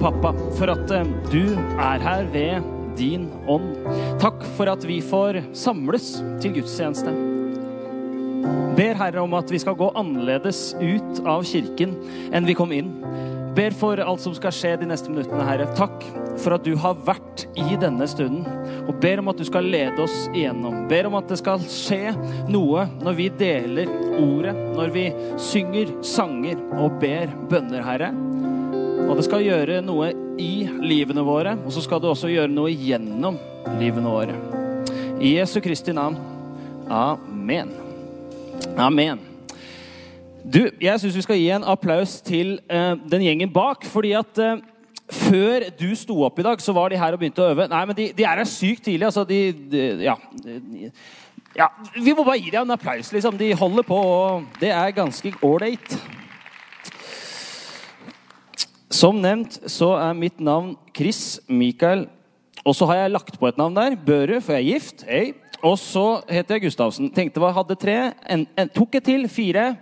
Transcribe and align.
pappa, 0.00 0.32
for 0.58 0.72
at 0.72 0.90
eh, 0.94 1.14
du 1.32 1.54
er 1.76 2.02
her 2.02 2.28
ved 2.32 2.72
din 2.96 3.28
ånd. 3.50 3.74
Takk 4.22 4.44
for 4.56 4.70
at 4.72 4.84
vi 4.88 5.00
får 5.04 5.42
samles 5.56 6.16
til 6.42 6.56
gudstjeneste. 6.56 7.12
Ber 8.76 8.98
Herre 8.98 9.22
om 9.24 9.34
at 9.38 9.50
vi 9.52 9.60
skal 9.60 9.76
gå 9.78 9.88
annerledes 9.96 10.74
ut 10.80 11.22
av 11.24 11.44
kirken 11.48 11.96
enn 12.34 12.48
vi 12.48 12.56
kom 12.56 12.74
inn. 12.76 12.92
Ber 13.56 13.72
for 13.72 14.00
alt 14.02 14.20
som 14.20 14.34
skal 14.36 14.52
skje 14.52 14.74
de 14.82 14.88
neste 14.90 15.08
minuttene, 15.08 15.44
Herre. 15.48 15.68
Takk 15.78 16.04
for 16.42 16.52
at 16.58 16.66
du 16.66 16.74
har 16.76 16.98
vært 17.06 17.46
i 17.56 17.78
denne 17.80 18.04
stunden. 18.10 18.44
Og 18.84 18.98
ber 19.00 19.22
om 19.22 19.32
at 19.32 19.40
du 19.40 19.46
skal 19.48 19.64
lede 19.72 19.96
oss 20.04 20.26
igjennom. 20.34 20.84
Ber 20.90 21.08
om 21.08 21.16
at 21.16 21.32
det 21.32 21.40
skal 21.40 21.64
skje 21.72 22.12
noe 22.52 22.84
når 23.00 23.16
vi 23.16 23.30
deler 23.40 23.90
ordet, 24.20 24.54
når 24.76 24.92
vi 24.92 25.08
synger 25.40 25.96
sanger 26.04 26.60
og 26.76 27.00
ber 27.00 27.32
bønner, 27.48 27.80
Herre. 27.86 28.12
Og 29.04 29.12
det 29.18 29.26
skal 29.26 29.44
gjøre 29.44 29.82
noe 29.84 30.08
i 30.40 30.66
livene 30.80 31.24
våre, 31.26 31.52
og 31.60 31.72
så 31.74 31.82
skal 31.84 32.00
det 32.00 32.08
også 32.08 32.30
gjøre 32.32 32.52
noe 32.52 32.72
gjennom 32.72 33.36
livene 33.76 34.12
våre. 34.12 34.36
I 35.20 35.36
Jesu 35.36 35.58
Kristi 35.64 35.92
navn. 35.96 36.16
Amen. 36.88 37.72
Amen. 38.80 39.20
Du, 40.46 40.62
jeg 40.80 41.02
syns 41.02 41.16
vi 41.18 41.24
skal 41.26 41.40
gi 41.40 41.50
en 41.52 41.66
applaus 41.66 42.20
til 42.24 42.56
eh, 42.70 42.92
den 43.10 43.24
gjengen 43.26 43.52
bak, 43.52 43.84
fordi 43.90 44.12
at 44.16 44.40
eh, 44.42 44.60
før 45.10 45.68
du 45.78 45.88
sto 45.98 46.20
opp 46.26 46.38
i 46.38 46.44
dag, 46.46 46.60
så 46.62 46.74
var 46.76 46.90
de 46.90 47.00
her 47.00 47.14
og 47.16 47.20
begynte 47.20 47.42
å 47.42 47.50
øve. 47.52 47.68
Nei, 47.70 47.84
men 47.88 47.98
de, 47.98 48.10
de 48.16 48.26
er 48.26 48.40
her 48.40 48.48
sykt 48.48 48.86
tidlig. 48.86 49.08
altså 49.08 49.26
de, 49.26 49.40
de 49.70 49.86
ja, 50.06 50.14
ja, 51.56 51.68
Vi 51.94 52.14
må 52.14 52.24
bare 52.24 52.40
gi 52.40 52.52
dem 52.54 52.66
en 52.66 52.76
applaus, 52.76 53.12
liksom. 53.14 53.38
De 53.38 53.52
holder 53.58 53.86
på, 53.86 53.98
og 53.98 54.46
det 54.60 54.70
er 54.74 54.94
ganske 54.96 55.34
ålreit. 55.42 55.98
Som 58.96 59.18
nevnt 59.20 59.58
så 59.68 59.90
er 59.98 60.14
mitt 60.16 60.38
navn 60.40 60.70
Chris 60.96 61.38
Mikael. 61.52 62.06
Og 62.64 62.72
så 62.78 62.86
har 62.88 63.02
jeg 63.02 63.12
lagt 63.12 63.34
på 63.36 63.48
et 63.48 63.58
navn 63.60 63.74
der. 63.76 63.96
Børud, 64.06 64.38
for 64.40 64.56
jeg 64.56 64.62
er 64.62 64.70
gift. 64.72 65.02
Hey. 65.04 65.34
Og 65.60 65.74
så 65.80 66.22
heter 66.30 66.56
jeg 66.56 66.62
Gustavsen. 66.64 67.10
Tenkte 67.12 67.42
jeg 67.42 67.56
hadde 67.58 67.76
tre. 67.76 67.96
En, 68.32 68.46
en, 68.56 68.70
tok 68.72 68.96
et 68.96 69.04
til. 69.04 69.26
Fire. 69.28 69.74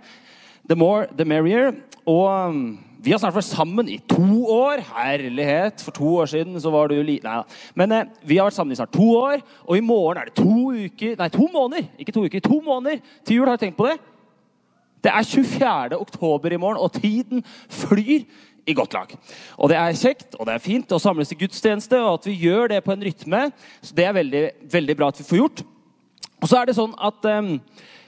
The 0.67 0.75
more, 0.75 1.05
the 1.15 1.23
merrier. 1.23 1.71
Og 2.03 2.49
um, 2.49 2.65
vi 3.05 3.13
har 3.13 3.21
snart 3.21 3.37
vært 3.37 3.47
sammen 3.47 3.87
i 3.93 4.01
to 4.09 4.49
år. 4.51 4.83
Herlighet! 4.89 5.85
For 5.85 5.95
to 5.95 6.09
år 6.19 6.31
siden 6.33 6.59
så 6.59 6.73
var 6.73 6.91
du 6.91 6.97
li... 6.99 7.19
Nei 7.23 7.37
da. 7.37 7.61
Men 7.77 7.93
eh, 7.95 8.09
vi 8.25 8.39
har 8.41 8.49
vært 8.49 8.57
sammen 8.57 8.75
i 8.75 8.79
snart 8.79 8.93
to 8.97 9.05
år, 9.15 9.45
og 9.63 9.77
i 9.77 9.85
morgen 9.85 10.19
er 10.19 10.27
det 10.27 10.35
to 10.41 10.73
uker 10.73 11.15
Nei, 11.21 11.29
to 11.31 11.47
måneder! 11.53 11.87
Ikke 12.01 12.15
to 12.17 12.25
uker, 12.25 12.43
to 12.43 12.59
måneder 12.65 12.99
til 13.23 13.39
jul. 13.39 13.47
Har 13.47 13.61
du 13.61 13.63
tenkt 13.63 13.79
på 13.79 13.87
det? 13.87 13.95
Det 15.05 15.13
er 15.13 15.29
24. 15.29 16.01
oktober 16.01 16.51
i 16.51 16.59
morgen, 16.59 16.81
og 16.81 16.91
tiden 16.97 17.45
flyr 17.69 18.25
i 18.65 18.75
godt 18.77 18.95
lag. 18.97 19.13
Og 19.57 19.69
det 19.71 19.77
er 19.79 19.97
kjekt 19.99 20.37
og 20.39 20.47
det 20.47 20.55
er 20.55 20.63
fint 20.63 20.93
å 20.95 21.01
samles 21.01 21.29
til 21.31 21.43
gudstjeneste, 21.43 21.99
og 22.01 22.19
at 22.19 22.29
vi 22.29 22.37
gjør 22.47 22.73
det 22.73 22.83
på 22.85 22.93
en 22.95 23.05
rytme. 23.05 23.41
Så 23.81 23.97
det 23.97 24.07
er 24.07 24.17
veldig, 24.17 24.45
veldig 24.73 24.95
bra 24.97 25.11
at 25.11 25.21
vi 25.21 25.27
får 25.27 25.41
gjort. 25.41 25.65
Og 26.41 26.49
så 26.49 26.59
er 26.59 26.69
det 26.69 26.77
sånn 26.77 26.95
at 27.01 27.27
um, 27.31 27.51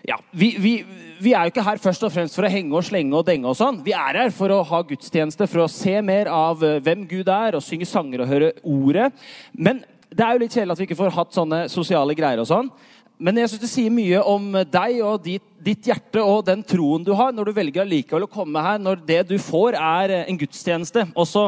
ja, 0.08 0.18
vi, 0.32 0.54
vi, 0.62 0.74
vi, 1.20 1.34
er 1.34 1.48
jo 1.48 1.54
ikke 1.54 1.66
her 1.66 1.82
først 1.82 2.06
og 2.06 2.14
fremst 2.14 2.38
for 2.38 2.48
å 2.48 2.52
henge 2.52 2.76
og 2.76 2.86
slenge 2.86 3.16
og 3.18 3.26
denge. 3.28 3.50
og 3.50 3.58
sånn. 3.60 3.82
Vi 3.86 3.96
er 3.98 4.22
her 4.24 4.34
for 4.36 4.54
å 4.54 4.64
ha 4.68 4.82
gudstjeneste, 4.88 5.48
for 5.50 5.66
å 5.66 5.72
se 5.72 5.96
mer 6.06 6.30
av 6.32 6.64
uh, 6.64 6.78
hvem 6.84 7.06
Gud 7.10 7.30
er, 7.32 7.58
og 7.58 7.66
synge 7.66 7.90
sanger 7.90 8.24
og 8.24 8.32
høre 8.32 8.52
ordet. 8.64 9.12
Men 9.54 9.84
det 10.08 10.24
er 10.24 10.36
jo 10.36 10.44
litt 10.44 10.56
kjedelig 10.56 10.76
at 10.76 10.82
vi 10.82 10.88
ikke 10.88 11.02
får 11.02 11.16
hatt 11.18 11.36
sånne 11.36 11.66
sosiale 11.72 12.16
greier. 12.18 12.42
og 12.42 12.50
sånn. 12.50 12.72
Men 13.18 13.40
jeg 13.42 13.50
synes 13.50 13.64
det 13.64 13.72
sier 13.72 13.94
mye 13.94 14.22
om 14.30 14.52
deg 14.70 15.00
og 15.02 15.24
ditt, 15.26 15.46
ditt, 15.66 15.88
hjerte 15.90 16.22
og 16.22 16.44
den 16.46 16.62
troen 16.66 17.06
du 17.06 17.16
har, 17.18 17.34
når 17.34 17.50
du 17.50 17.58
velger 17.58 17.82
allikevel 17.82 18.28
å 18.28 18.32
komme 18.32 18.62
her 18.62 18.78
når 18.78 19.02
det 19.08 19.24
du 19.32 19.38
får, 19.42 19.74
er 19.74 20.14
en 20.20 20.38
gudstjeneste. 20.38 21.08
Og 21.18 21.26
så 21.26 21.48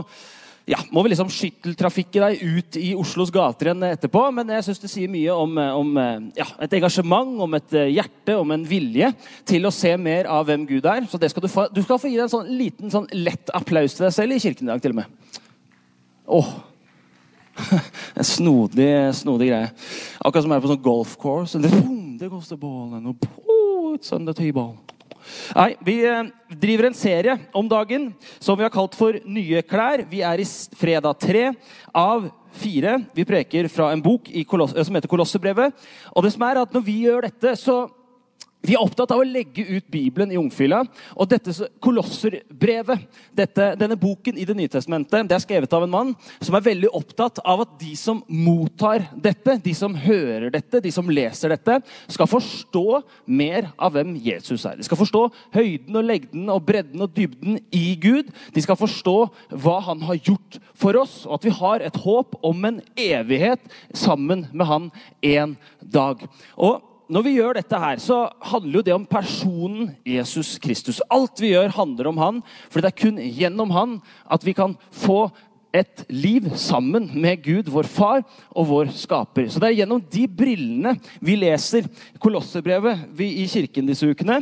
ja, 0.70 0.80
må 0.94 1.02
vi 1.06 1.12
liksom 1.12 1.30
skytteltrafikke 1.34 2.22
deg 2.22 2.42
ut 2.42 2.78
i 2.78 2.92
Oslos 2.98 3.32
gater 3.34 3.70
igjen 3.70 3.86
etterpå. 3.88 4.22
Men 4.34 4.50
jeg 4.54 4.66
syns 4.68 4.82
det 4.82 4.92
sier 4.92 5.12
mye 5.14 5.34
om, 5.34 5.62
om 5.82 6.02
ja, 6.38 6.48
et 6.66 6.74
engasjement, 6.78 7.36
om 7.46 7.58
et 7.58 7.78
hjerte, 7.90 8.38
om 8.38 8.54
en 8.54 8.66
vilje 8.70 9.12
til 9.50 9.66
å 9.66 9.74
se 9.74 9.94
mer 9.98 10.30
av 10.30 10.50
hvem 10.50 10.66
Gud 10.70 10.90
er. 10.90 11.06
Så 11.10 11.22
skal 11.22 11.46
du, 11.46 11.50
få, 11.54 11.68
du, 11.74 11.82
skal 11.86 12.02
få 12.02 12.10
gi 12.10 12.18
deg 12.18 12.28
en 12.28 12.34
sånn 12.34 12.50
liten, 12.50 12.94
sånn 12.94 13.10
lett 13.18 13.54
applaus 13.58 13.98
til 13.98 14.08
deg 14.08 14.18
selv 14.18 14.38
i 14.38 14.42
kirken 14.42 14.70
i 14.70 14.74
dag, 14.74 14.84
til 14.84 14.98
og 14.98 15.02
med. 15.02 15.40
Åh, 16.30 16.52
en 18.20 18.28
snodig, 18.28 18.92
snodig 19.16 19.50
greie. 19.52 19.72
Akkurat 20.20 20.46
som 20.46 20.54
er 20.56 20.64
på 20.64 20.72
sånn 20.72 20.84
golf 20.84 21.16
course. 21.20 21.60
det 21.60 22.30
koster 22.32 22.60
bålen. 22.60 23.06
Og 23.10 23.18
ball, 23.20 23.44
oh, 23.48 23.92
it's 23.96 24.14
on 24.16 24.28
the. 24.28 24.36
Nei, 25.56 25.76
Vi 25.86 26.00
eh, 26.08 26.30
driver 26.62 26.90
en 26.90 26.98
serie 26.98 27.38
om 27.54 27.68
dagen 27.70 28.10
som 28.40 28.58
vi 28.58 28.66
har 28.66 28.74
kalt 28.74 28.98
for 28.98 29.20
Nye 29.26 29.62
klær. 29.68 30.06
Vi 30.10 30.24
er 30.26 30.42
i 30.42 30.48
fredag 30.80 31.20
tre 31.22 31.50
av 31.94 32.30
fire. 32.60 32.98
Vi 33.14 33.28
preker 33.28 33.70
fra 33.72 33.92
en 33.94 34.02
bok 34.04 34.30
som 34.30 34.96
heter 34.96 35.12
Kolosserbrevet. 35.12 35.76
Og 36.16 36.26
det 36.26 36.34
som 36.34 36.46
er 36.48 36.64
at 36.64 36.74
når 36.74 36.86
vi 36.86 36.98
gjør 37.06 37.28
dette, 37.30 37.56
så 37.60 37.84
vi 38.60 38.74
er 38.76 38.82
opptatt 38.84 39.14
av 39.16 39.22
å 39.22 39.28
legge 39.28 39.64
ut 39.64 39.86
Bibelen 39.88 40.34
i 40.34 40.38
ungfylla. 40.40 40.82
Og 41.16 41.30
dette 41.32 41.54
Kolosserbrevet, 41.80 43.06
dette, 43.36 43.70
denne 43.80 43.96
boken 44.00 44.36
i 44.36 44.48
Det 44.50 44.56
nye 44.58 44.72
testamentet, 44.72 45.30
det 45.30 45.38
er 45.38 45.44
skrevet 45.44 45.74
av 45.78 45.86
en 45.86 45.94
mann 45.94 46.12
som 46.42 46.58
er 46.58 46.66
veldig 46.66 46.90
opptatt 46.98 47.40
av 47.48 47.64
at 47.64 47.78
de 47.80 47.94
som 47.96 48.20
mottar 48.28 49.06
dette, 49.16 49.56
de 49.64 49.74
som 49.78 49.96
hører 49.96 50.50
dette, 50.52 50.82
de 50.84 50.92
som 50.92 51.08
leser 51.08 51.54
dette, 51.54 51.78
skal 52.12 52.28
forstå 52.28 52.84
mer 53.30 53.70
av 53.80 53.96
hvem 53.96 54.18
Jesus 54.26 54.66
er. 54.68 54.76
De 54.76 54.88
skal 54.88 55.00
forstå 55.00 55.24
høyden 55.56 56.02
og 56.02 56.10
legden 56.10 56.52
og 56.52 56.66
bredden 56.68 57.06
og 57.06 57.16
dybden 57.16 57.62
i 57.72 57.96
Gud. 58.02 58.34
De 58.56 58.66
skal 58.66 58.80
forstå 58.80 59.16
hva 59.56 59.78
han 59.88 60.04
har 60.10 60.20
gjort 60.20 60.60
for 60.76 61.00
oss, 61.00 61.22
og 61.30 61.40
at 61.40 61.48
vi 61.48 61.56
har 61.62 61.86
et 61.86 62.04
håp 62.04 62.36
om 62.44 62.68
en 62.68 62.84
evighet 63.00 63.64
sammen 63.96 64.50
med 64.52 64.68
han 64.68 64.92
en 65.24 65.58
dag. 65.80 66.28
Og 66.60 66.89
når 67.10 67.26
vi 67.26 67.36
gjør 67.40 67.58
dette 67.58 67.78
her, 67.82 67.98
så 68.02 68.28
handler 68.52 68.80
jo 68.80 68.86
det 68.86 68.94
om 68.94 69.06
personen 69.10 69.90
Jesus 70.06 70.58
Kristus. 70.62 71.02
Alt 71.10 71.42
vi 71.42 71.56
gjør, 71.56 71.72
handler 71.74 72.12
om 72.12 72.20
han, 72.22 72.42
for 72.70 72.82
det 72.82 72.92
er 72.92 73.00
kun 73.02 73.18
gjennom 73.18 73.74
han 73.74 73.96
at 74.30 74.46
vi 74.46 74.54
kan 74.58 74.76
få 74.94 75.24
et 75.74 76.06
liv 76.10 76.48
sammen 76.58 77.10
med 77.22 77.42
Gud, 77.46 77.70
vår 77.70 77.90
far 77.90 78.22
og 78.54 78.70
vår 78.70 78.94
skaper. 78.94 79.50
Så 79.50 79.62
det 79.62 79.72
er 79.72 79.82
gjennom 79.82 80.02
de 80.02 80.24
brillene 80.30 80.96
vi 81.22 81.38
leser 81.38 81.90
Kolosserbrevet 82.22 83.10
i 83.26 83.46
kirken 83.50 83.90
disse 83.90 84.10
ukene. 84.10 84.42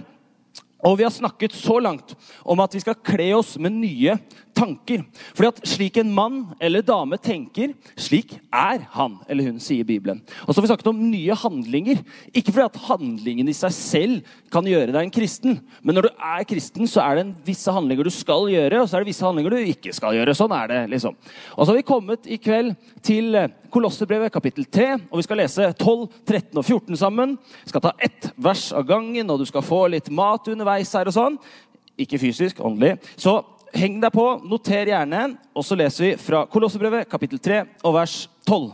Og 0.85 0.99
vi 0.99 1.07
har 1.07 1.11
snakket 1.11 1.55
så 1.57 1.79
langt 1.81 2.13
om 2.45 2.59
at 2.61 2.75
vi 2.75 2.83
skal 2.83 2.99
kle 2.99 3.31
oss 3.39 3.55
med 3.59 3.79
nye 3.79 4.13
tanker. 4.57 5.03
Fordi 5.37 5.51
at 5.51 5.61
slik 5.69 5.99
en 6.01 6.11
mann 6.13 6.39
eller 6.63 6.85
dame 6.85 7.19
tenker, 7.21 7.75
slik 7.99 8.33
er 8.49 8.83
han 8.95 9.19
eller 9.29 9.51
hun, 9.51 9.61
sier 9.61 9.87
Bibelen. 9.87 10.23
Og 10.45 10.51
så 10.51 10.57
har 10.57 10.65
vi 10.65 10.71
snakket 10.71 10.89
om 10.91 11.03
nye 11.11 11.37
handlinger. 11.37 12.01
Ikke 12.33 12.53
fordi 12.55 12.65
at 12.65 12.81
handlingen 12.87 13.51
i 13.51 13.55
seg 13.57 13.75
selv 13.75 14.33
kan 14.53 14.67
gjøre 14.67 14.93
deg 14.95 15.01
en 15.03 15.13
kristen, 15.13 15.59
men 15.83 15.97
når 15.97 16.07
du 16.07 16.23
er 16.23 16.45
kristen, 16.47 16.87
så 16.89 17.03
er 17.03 17.19
det 17.19 17.25
visse 17.47 17.71
handlinger 17.73 18.07
du 18.07 18.13
skal 18.13 18.47
gjøre, 18.51 18.81
og 18.81 18.87
så 18.87 18.97
er 18.97 19.03
det 19.03 19.11
visse 19.11 19.25
handlinger 19.25 19.53
du 19.53 19.71
ikke 19.73 19.93
skal 19.95 20.15
gjøre. 20.17 20.35
Sånn 20.37 20.55
er 20.55 20.71
det, 20.71 20.81
liksom. 20.95 21.17
Og 21.55 21.61
så 21.61 21.71
har 21.71 21.79
vi 21.79 21.87
kommet 21.87 22.29
i 22.31 22.39
kveld 22.41 22.73
til 23.05 23.35
Kolossebrevet 23.73 24.31
kapittel 24.33 24.67
3, 24.71 24.87
og 25.11 25.19
vi 25.19 25.25
skal 25.27 25.41
lese 25.41 25.69
12, 25.73 26.07
13 26.23 26.61
og 26.61 26.63
14 26.63 26.99
sammen. 27.03 27.35
Vi 27.65 27.73
skal 27.73 27.83
ta 27.83 27.93
ett 27.99 28.31
vers 28.39 28.69
av 28.75 28.87
gangen, 28.87 29.29
og 29.29 29.43
du 29.43 29.47
skal 29.49 29.65
få 29.65 29.83
litt 29.91 30.09
mat 30.13 30.47
underveis 30.51 30.93
her 30.95 31.11
og 31.11 31.17
sånn. 31.17 31.37
Ikke 31.99 32.19
fysisk, 32.21 32.61
åndelig. 32.63 32.95
Så 33.19 33.39
heng 33.75 33.99
deg 34.01 34.13
på, 34.13 34.25
noter 34.47 34.91
gjerne, 34.91 35.23
og 35.55 35.65
så 35.65 35.77
leser 35.79 36.05
vi 36.05 36.13
fra 36.21 36.45
Kolossebrevet 36.51 37.09
kapittel 37.09 37.41
3 37.43 37.59
og 37.87 37.95
vers 37.97 38.15
12. 38.47 38.71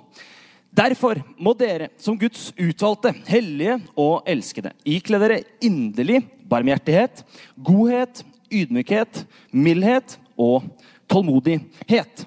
Derfor 0.74 1.20
må 1.38 1.54
dere 1.58 1.92
som 2.02 2.18
Guds 2.18 2.48
utvalgte, 2.58 3.12
hellige 3.30 3.78
og 4.00 4.26
elskede, 4.30 4.72
ikle 4.90 5.20
dere 5.22 5.42
inderlig 5.62 6.24
barmhjertighet, 6.50 7.22
godhet, 7.56 8.24
ydmykhet, 8.54 9.24
mildhet 9.54 10.18
og 10.38 10.66
tålmodighet. 11.10 12.26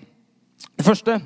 Det 0.76 0.86
første 0.86 1.19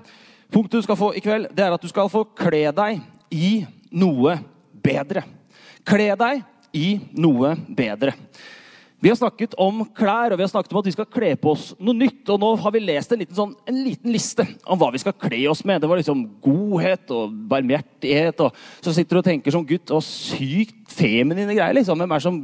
punktet 0.51 0.81
du 0.81 0.87
skal 0.87 0.99
få 0.99 1.13
i 1.17 1.25
kveld, 1.25 1.51
det 1.53 1.67
er 1.67 1.77
at 1.77 1.83
du 1.85 1.91
skal 1.91 2.09
få 2.13 2.25
kle 2.39 2.65
deg 2.77 3.03
i 3.31 3.51
noe 3.93 4.39
bedre. 4.81 5.27
Kle 5.87 6.15
deg 6.19 6.43
i 6.77 6.89
noe 7.19 7.55
bedre. 7.69 8.15
Vi 9.01 9.09
har 9.09 9.17
snakket 9.17 9.55
om 9.61 9.81
klær 9.97 10.35
og 10.35 10.37
vi 10.37 10.45
har 10.45 10.51
snakket 10.53 10.75
om 10.75 10.81
at 10.83 10.89
vi 10.91 10.93
skal 10.93 11.09
kle 11.09 11.31
på 11.41 11.55
oss 11.55 11.71
noe 11.81 11.97
nytt. 11.97 12.21
Og 12.29 12.41
nå 12.43 12.51
har 12.61 12.75
vi 12.75 12.83
lest 12.85 13.15
en 13.15 13.23
liten, 13.23 13.37
sånn, 13.37 13.55
en 13.71 13.81
liten 13.81 14.13
liste 14.13 14.45
om 14.69 14.81
hva 14.81 14.91
vi 14.93 15.01
skal 15.01 15.17
kle 15.17 15.41
oss 15.49 15.65
med. 15.65 15.81
Det 15.81 15.89
var 15.89 16.03
liksom 16.03 16.27
godhet 16.45 17.15
og 17.17 17.33
barmhjertighet. 17.49 18.45
Og 18.45 18.85
så 18.85 18.93
sitter 18.93 19.17
du 19.17 19.23
og 19.23 19.27
tenker 19.31 19.57
som 19.57 19.65
gutt 19.65 19.95
og 19.97 20.05
sykt 20.05 20.93
feminine 20.93 21.57
greier. 21.57 21.79
liksom. 21.81 22.01
Hvem 22.01 22.17
er 22.17 22.25
som 22.29 22.41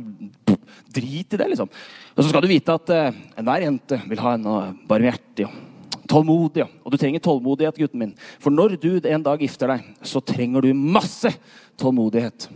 Drit 0.97 1.35
i 1.35 1.39
det, 1.39 1.47
liksom. 1.51 1.69
Og 2.17 2.25
så 2.25 2.31
skal 2.31 2.43
du 2.43 2.49
vite 2.49 2.75
at 2.75 2.91
eh, 2.95 3.17
enhver 3.39 3.63
jente 3.67 3.99
vil 4.09 4.21
ha 4.23 4.33
en 4.35 4.47
barmhjertig 4.89 5.45
og 5.45 6.07
tålmodig. 6.09 6.65
Og 6.85 6.93
du 6.93 6.97
trenger 7.01 7.23
tålmodighet, 7.23 7.79
gutten 7.83 8.01
min. 8.01 8.15
For 8.43 8.55
når 8.55 8.79
du 8.81 8.91
en 9.03 9.27
dag 9.27 9.43
gifter 9.43 9.75
deg, 9.75 9.85
så 10.07 10.23
trenger 10.25 10.65
du 10.65 10.73
masse 10.73 11.33
tålmodighet. 11.81 12.49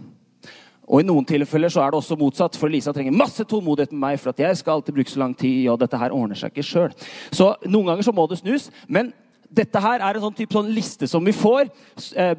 Og 0.91 1.03
i 1.03 1.07
noen 1.07 1.27
tilfeller 1.27 1.71
så 1.71 1.85
er 1.85 1.93
det 1.93 2.01
også 2.01 2.19
motsatt, 2.19 2.59
for 2.59 2.73
Lisa 2.73 2.93
trenger 2.95 3.15
masse 3.15 3.45
tålmodighet 3.47 3.95
med 3.95 4.03
meg, 4.03 4.21
for 4.21 4.35
at 4.35 4.43
jeg 4.43 4.59
skal 4.59 4.79
alltid 4.81 4.97
bruke 4.97 5.13
så 5.13 5.23
lang 5.23 5.37
tid, 5.39 5.69
og 5.71 5.79
dette 5.79 5.99
her 6.01 6.15
ordner 6.15 6.39
seg 6.39 6.51
ikke 6.51 6.67
selv. 6.67 7.11
Så 7.31 7.53
noen 7.69 7.93
ganger 7.93 8.07
så 8.07 8.15
må 8.17 8.27
det 8.31 8.41
snus. 8.43 8.71
men 8.89 9.13
dette 9.51 9.81
her 9.83 9.99
er 9.99 10.15
en 10.15 10.23
sånn 10.23 10.35
type 10.39 10.55
sånn 10.55 10.69
liste 10.71 11.09
som 11.11 11.25
vi 11.27 11.33
får, 11.35 11.71
eh, 12.15 12.35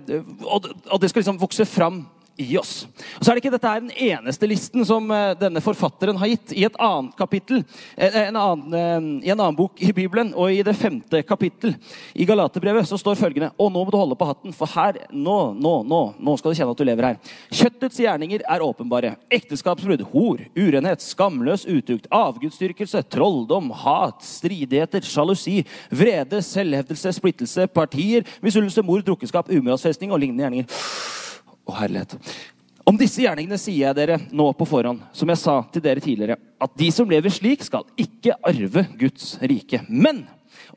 og 0.47 0.99
det 1.01 1.09
skal 1.11 1.19
liksom 1.19 1.41
vokse 1.41 1.65
fram 1.67 2.05
i 2.41 2.57
oss. 2.59 2.85
Og 3.17 3.23
så 3.23 3.31
er 3.31 3.37
det 3.37 3.43
ikke 3.43 3.53
dette 3.53 3.71
er 3.71 3.83
den 3.83 3.93
eneste 4.09 4.49
listen 4.49 4.85
som 4.87 5.09
eh, 5.13 5.33
denne 5.39 5.61
forfatteren 5.63 6.19
har 6.19 6.31
gitt. 6.31 6.53
I 6.57 6.65
et 6.67 6.79
annet 6.81 7.15
kapittel, 7.19 7.63
eh, 7.95 8.17
en 8.25 8.39
annen, 8.39 8.75
eh, 8.75 9.27
i 9.27 9.31
en 9.31 9.39
annen 9.39 9.57
bok 9.57 9.81
i 9.81 9.91
Bibelen, 9.95 10.33
og 10.35 10.51
i 10.51 10.63
det 10.65 10.75
femte 10.77 11.21
kapittel 11.27 11.75
i 12.13 12.27
Galaterbrevet, 12.27 12.87
så 12.89 12.99
står 12.99 13.19
følgende 13.19 13.51
Og 13.57 13.71
nå 13.71 13.83
må 13.83 13.91
du 13.91 13.99
holde 13.99 14.17
på 14.17 14.27
hatten, 14.27 14.55
for 14.55 14.69
her, 14.73 14.99
nå, 15.11 15.37
nå, 15.57 15.73
nå, 15.87 16.01
nå 16.19 16.35
skal 16.39 16.51
du 16.51 16.59
kjenne 16.59 16.75
at 16.75 16.81
du 16.81 16.87
lever 16.87 17.09
her. 17.11 17.35
Kjøttets 17.61 18.01
gjerninger 18.01 18.45
er 18.49 18.65
åpenbare. 18.65 19.15
Ekteskapsbrudd, 19.31 20.05
hor, 20.13 20.43
urenhet, 20.57 21.05
skamløs 21.05 21.65
utukt, 21.69 22.09
avgudsdyrkelse, 22.11 23.03
trolldom, 23.11 23.71
hat, 23.83 24.21
stridigheter, 24.25 25.05
sjalusi, 25.05 25.61
vrede, 25.93 26.41
selvhevdelse, 26.45 27.15
splittelse, 27.17 27.67
partier, 27.71 28.27
misunnelse, 28.43 28.85
mord, 28.85 29.05
drukkeskap, 29.07 29.51
umoralsfestning 29.51 30.13
og 30.13 30.23
lignende 30.23 30.47
gjerninger 30.47 31.19
og 31.67 31.77
herlighet. 31.77 32.17
Om 32.87 32.97
disse 32.97 33.21
gjerningene 33.21 33.59
sier 33.61 33.87
jeg 33.87 33.97
dere 33.97 34.17
nå 34.33 34.47
på 34.57 34.65
forhånd, 34.67 35.03
som 35.13 35.29
jeg 35.29 35.39
sa 35.39 35.59
til 35.71 35.83
dere 35.85 36.01
tidligere, 36.03 36.39
at 36.61 36.73
de 36.77 36.89
som 36.93 37.09
lever 37.09 37.33
slik, 37.33 37.63
skal 37.65 37.85
ikke 37.99 38.35
arve 38.47 38.85
Guds 38.99 39.35
rike. 39.45 39.83
Men 39.87 40.23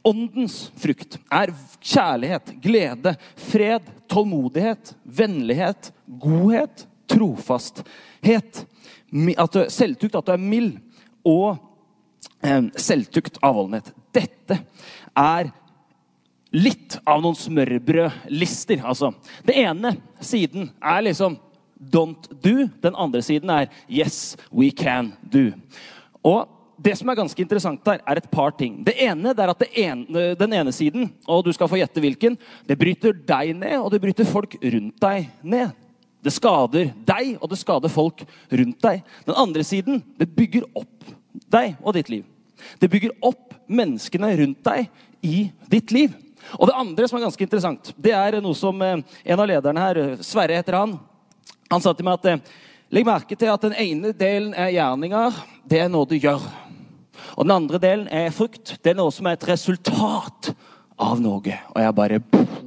åndens 0.05 0.69
frukt 0.81 1.17
er 1.33 1.53
kjærlighet, 1.81 2.53
glede, 2.63 3.15
fred, 3.41 3.89
tålmodighet, 4.13 4.93
vennlighet, 5.05 5.91
godhet, 6.21 6.87
trofasthet, 7.09 8.65
at 9.39 9.57
du, 9.57 9.65
selvtukt, 9.73 10.19
at 10.19 10.29
du 10.29 10.35
er 10.35 10.45
mild, 10.45 10.77
og 11.25 11.57
eh, 12.45 12.69
selvtukt, 12.77 13.41
avholdenhet. 13.45 13.95
Dette 14.15 14.61
er 15.17 15.53
litt 16.55 16.99
av 17.07 17.23
noen 17.23 17.37
smørbrødlister. 17.39 18.83
Altså. 18.87 19.13
det 19.45 19.59
ene 19.65 19.97
siden 20.21 20.71
er 20.81 21.03
liksom 21.03 21.39
'don't 21.81 22.29
do'. 22.43 22.71
Den 22.81 22.95
andre 22.95 23.23
siden 23.23 23.51
er 23.51 23.69
'yes, 23.89 24.37
we 24.53 24.71
can 24.71 25.13
do'. 25.31 25.53
Og 26.23 26.49
det 26.83 26.97
som 26.99 27.09
er 27.09 27.15
ganske 27.15 27.43
interessant 27.43 27.85
der, 27.85 28.01
er 28.07 28.17
et 28.17 28.31
par 28.31 28.51
ting. 28.51 28.85
Det 28.85 28.95
ene 28.99 29.31
er 29.31 29.51
at 29.51 29.63
ene, 29.77 30.35
den 30.35 30.53
ene 30.53 30.73
siden, 30.73 31.13
og 31.27 31.45
du 31.45 31.53
skal 31.53 31.69
få 31.69 31.77
gjette 31.77 32.01
hvilken, 32.01 32.39
det 32.67 32.79
bryter 32.79 33.13
deg 33.13 33.55
ned, 33.57 33.79
og 33.79 33.91
det 33.91 34.01
bryter 34.01 34.25
folk 34.25 34.57
rundt 34.63 35.01
deg 35.01 35.29
ned. 35.43 35.71
Det 36.25 36.33
skader 36.33 36.93
deg, 37.05 37.39
og 37.41 37.51
det 37.51 37.59
skader 37.59 37.89
folk 37.89 38.25
rundt 38.51 38.83
deg. 38.83 39.03
Den 39.27 39.35
andre 39.37 39.65
siden, 39.65 40.03
det 40.19 40.37
bygger 40.37 40.65
opp 40.75 41.05
deg 41.53 41.77
og 41.83 41.95
ditt 41.95 42.09
liv. 42.09 42.25
Det 42.81 42.91
bygger 42.91 43.13
opp 43.23 43.55
menneskene 43.69 44.33
rundt 44.41 44.65
deg 44.65 44.89
i 45.23 45.51
ditt 45.71 45.93
liv. 45.93 46.13
Og 46.59 46.69
det 46.69 46.77
andre 46.79 47.09
som 47.09 47.19
er 47.19 47.27
ganske 47.27 47.47
interessant, 47.47 47.93
det 47.97 48.15
er 48.17 48.41
noe 48.45 48.57
som 48.59 48.83
eh, 48.85 49.03
en 49.25 49.41
av 49.41 49.49
lederne 49.51 49.85
her, 49.87 50.03
Sverre 50.25 50.59
heter 50.59 50.79
han, 50.79 50.97
han 51.71 51.83
sa 51.83 51.95
til 51.97 52.07
meg 52.07 52.21
at 52.21 52.31
eh, 52.31 52.53
legg 52.95 53.09
merke 53.09 53.39
til 53.39 53.51
at 53.53 53.65
den 53.65 53.77
ene 53.81 54.13
delen 54.17 54.53
er 54.55 54.75
gjerninger. 54.75 55.41
Det 55.67 55.81
er 55.83 55.91
noe 55.93 56.09
du 56.09 56.17
gjør. 56.19 56.43
Og 57.35 57.47
den 57.47 57.55
andre 57.57 57.81
delen 57.83 58.09
er 58.13 58.35
frukt. 58.35 58.77
Det 58.83 58.93
er 58.93 58.99
noe 58.99 59.13
som 59.15 59.27
er 59.27 59.39
et 59.39 59.47
resultat 59.49 60.53
av 61.01 61.23
noe. 61.23 61.61
Og 61.75 61.81
jeg 61.83 61.97
bare 61.97 62.21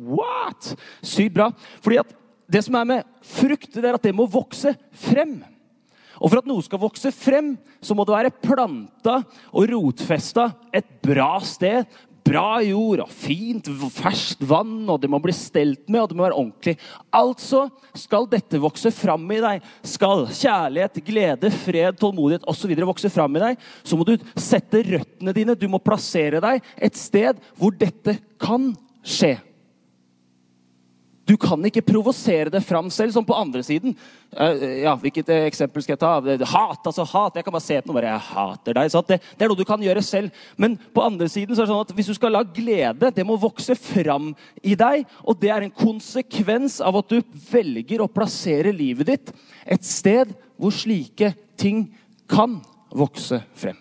What? 0.08 0.72
Sykt 1.04 1.36
bra. 1.36 1.52
Fordi 1.84 2.00
at 2.02 2.16
det 2.48 2.64
som 2.64 2.78
er 2.80 2.88
med 2.88 3.08
frukt, 3.28 3.74
det 3.76 3.84
er 3.84 3.98
at 3.98 4.04
det 4.08 4.16
må 4.16 4.28
vokse 4.32 4.72
frem. 4.96 5.40
Og 6.18 6.32
for 6.32 6.40
at 6.40 6.48
noe 6.50 6.64
skal 6.66 6.82
vokse 6.82 7.12
frem, 7.14 7.54
så 7.84 7.94
må 7.94 8.06
det 8.08 8.16
være 8.16 8.34
planta 8.42 9.20
og 9.52 9.68
rotfesta 9.70 10.48
et 10.74 10.88
bra 11.04 11.36
sted 11.46 11.86
bra 12.28 12.60
jord 12.66 13.04
og 13.06 13.12
fint, 13.14 13.70
ferskt 13.96 14.44
vann, 14.48 14.84
og 14.90 15.00
det 15.02 15.10
må 15.12 15.20
bli 15.24 15.34
stelt 15.36 15.86
med, 15.88 16.02
og 16.02 16.12
det 16.12 16.18
må 16.18 16.26
være 16.26 16.38
ordentlig. 16.38 16.76
Altså 17.16 17.68
skal 17.98 18.28
dette 18.32 18.62
vokse 18.62 18.92
fram 18.94 19.26
i 19.34 19.42
deg. 19.44 19.66
Skal 19.88 20.26
kjærlighet, 20.30 21.02
glede, 21.08 21.52
fred, 21.64 21.98
tålmodighet 22.00 22.48
osv. 22.50 22.76
vokse 22.88 23.12
fram 23.14 23.40
i 23.40 23.44
deg, 23.44 23.68
så 23.88 24.00
må 24.00 24.08
du 24.08 24.16
sette 24.36 24.84
røttene 24.86 25.36
dine, 25.36 25.58
du 25.58 25.68
må 25.72 25.82
plassere 25.84 26.44
deg 26.44 26.64
et 26.78 27.00
sted 27.00 27.40
hvor 27.58 27.76
dette 27.76 28.20
kan 28.42 28.72
skje. 29.08 29.38
Du 31.28 31.36
kan 31.40 31.60
ikke 31.68 31.84
provosere 31.84 32.52
det 32.54 32.62
fram 32.64 32.88
selv, 32.94 33.12
som 33.12 33.26
på 33.28 33.36
andre 33.36 33.60
siden. 33.66 33.96
Uh, 34.32 34.84
ja, 34.86 34.94
Hvilket 35.02 35.30
eksempel 35.36 35.84
skal 35.84 35.98
jeg 35.98 36.02
ta? 36.02 36.14
Hat. 36.48 36.88
altså 36.88 37.04
hat. 37.04 37.36
Jeg 37.36 37.44
kan 37.44 37.56
bare 37.56 37.66
se 37.66 37.80
på 37.82 37.92
noe 37.92 37.98
bare 38.00 38.14
jeg 38.14 38.26
hater 38.30 38.78
deg. 38.80 38.94
Det, 38.96 39.20
det, 39.20 39.44
er 39.44 39.52
noe 39.52 39.60
du 39.60 39.66
kan 39.68 39.84
gjøre 39.84 40.04
selv. 40.06 40.44
Men 40.56 40.78
på 40.96 41.04
andre 41.04 41.28
siden 41.32 41.56
så 41.56 41.64
er 41.64 41.68
det 41.68 41.74
sånn 41.74 41.84
at 41.84 41.96
hvis 41.98 42.12
du 42.14 42.16
skal 42.16 42.36
la 42.38 42.44
glede, 42.44 43.12
det 43.12 43.28
må 43.28 43.36
vokse 43.42 43.76
fram 43.76 44.32
i 44.64 44.78
deg. 44.80 45.04
Og 45.28 45.40
det 45.42 45.52
er 45.52 45.68
en 45.68 45.76
konsekvens 45.76 46.80
av 46.80 47.02
at 47.02 47.12
du 47.12 47.20
velger 47.52 48.04
å 48.04 48.12
plassere 48.12 48.72
livet 48.76 49.12
ditt 49.12 49.36
et 49.68 49.84
sted 49.84 50.32
hvor 50.56 50.72
slike 50.74 51.34
ting 51.60 51.90
kan 52.30 52.58
vokse 52.96 53.42
frem. 53.58 53.78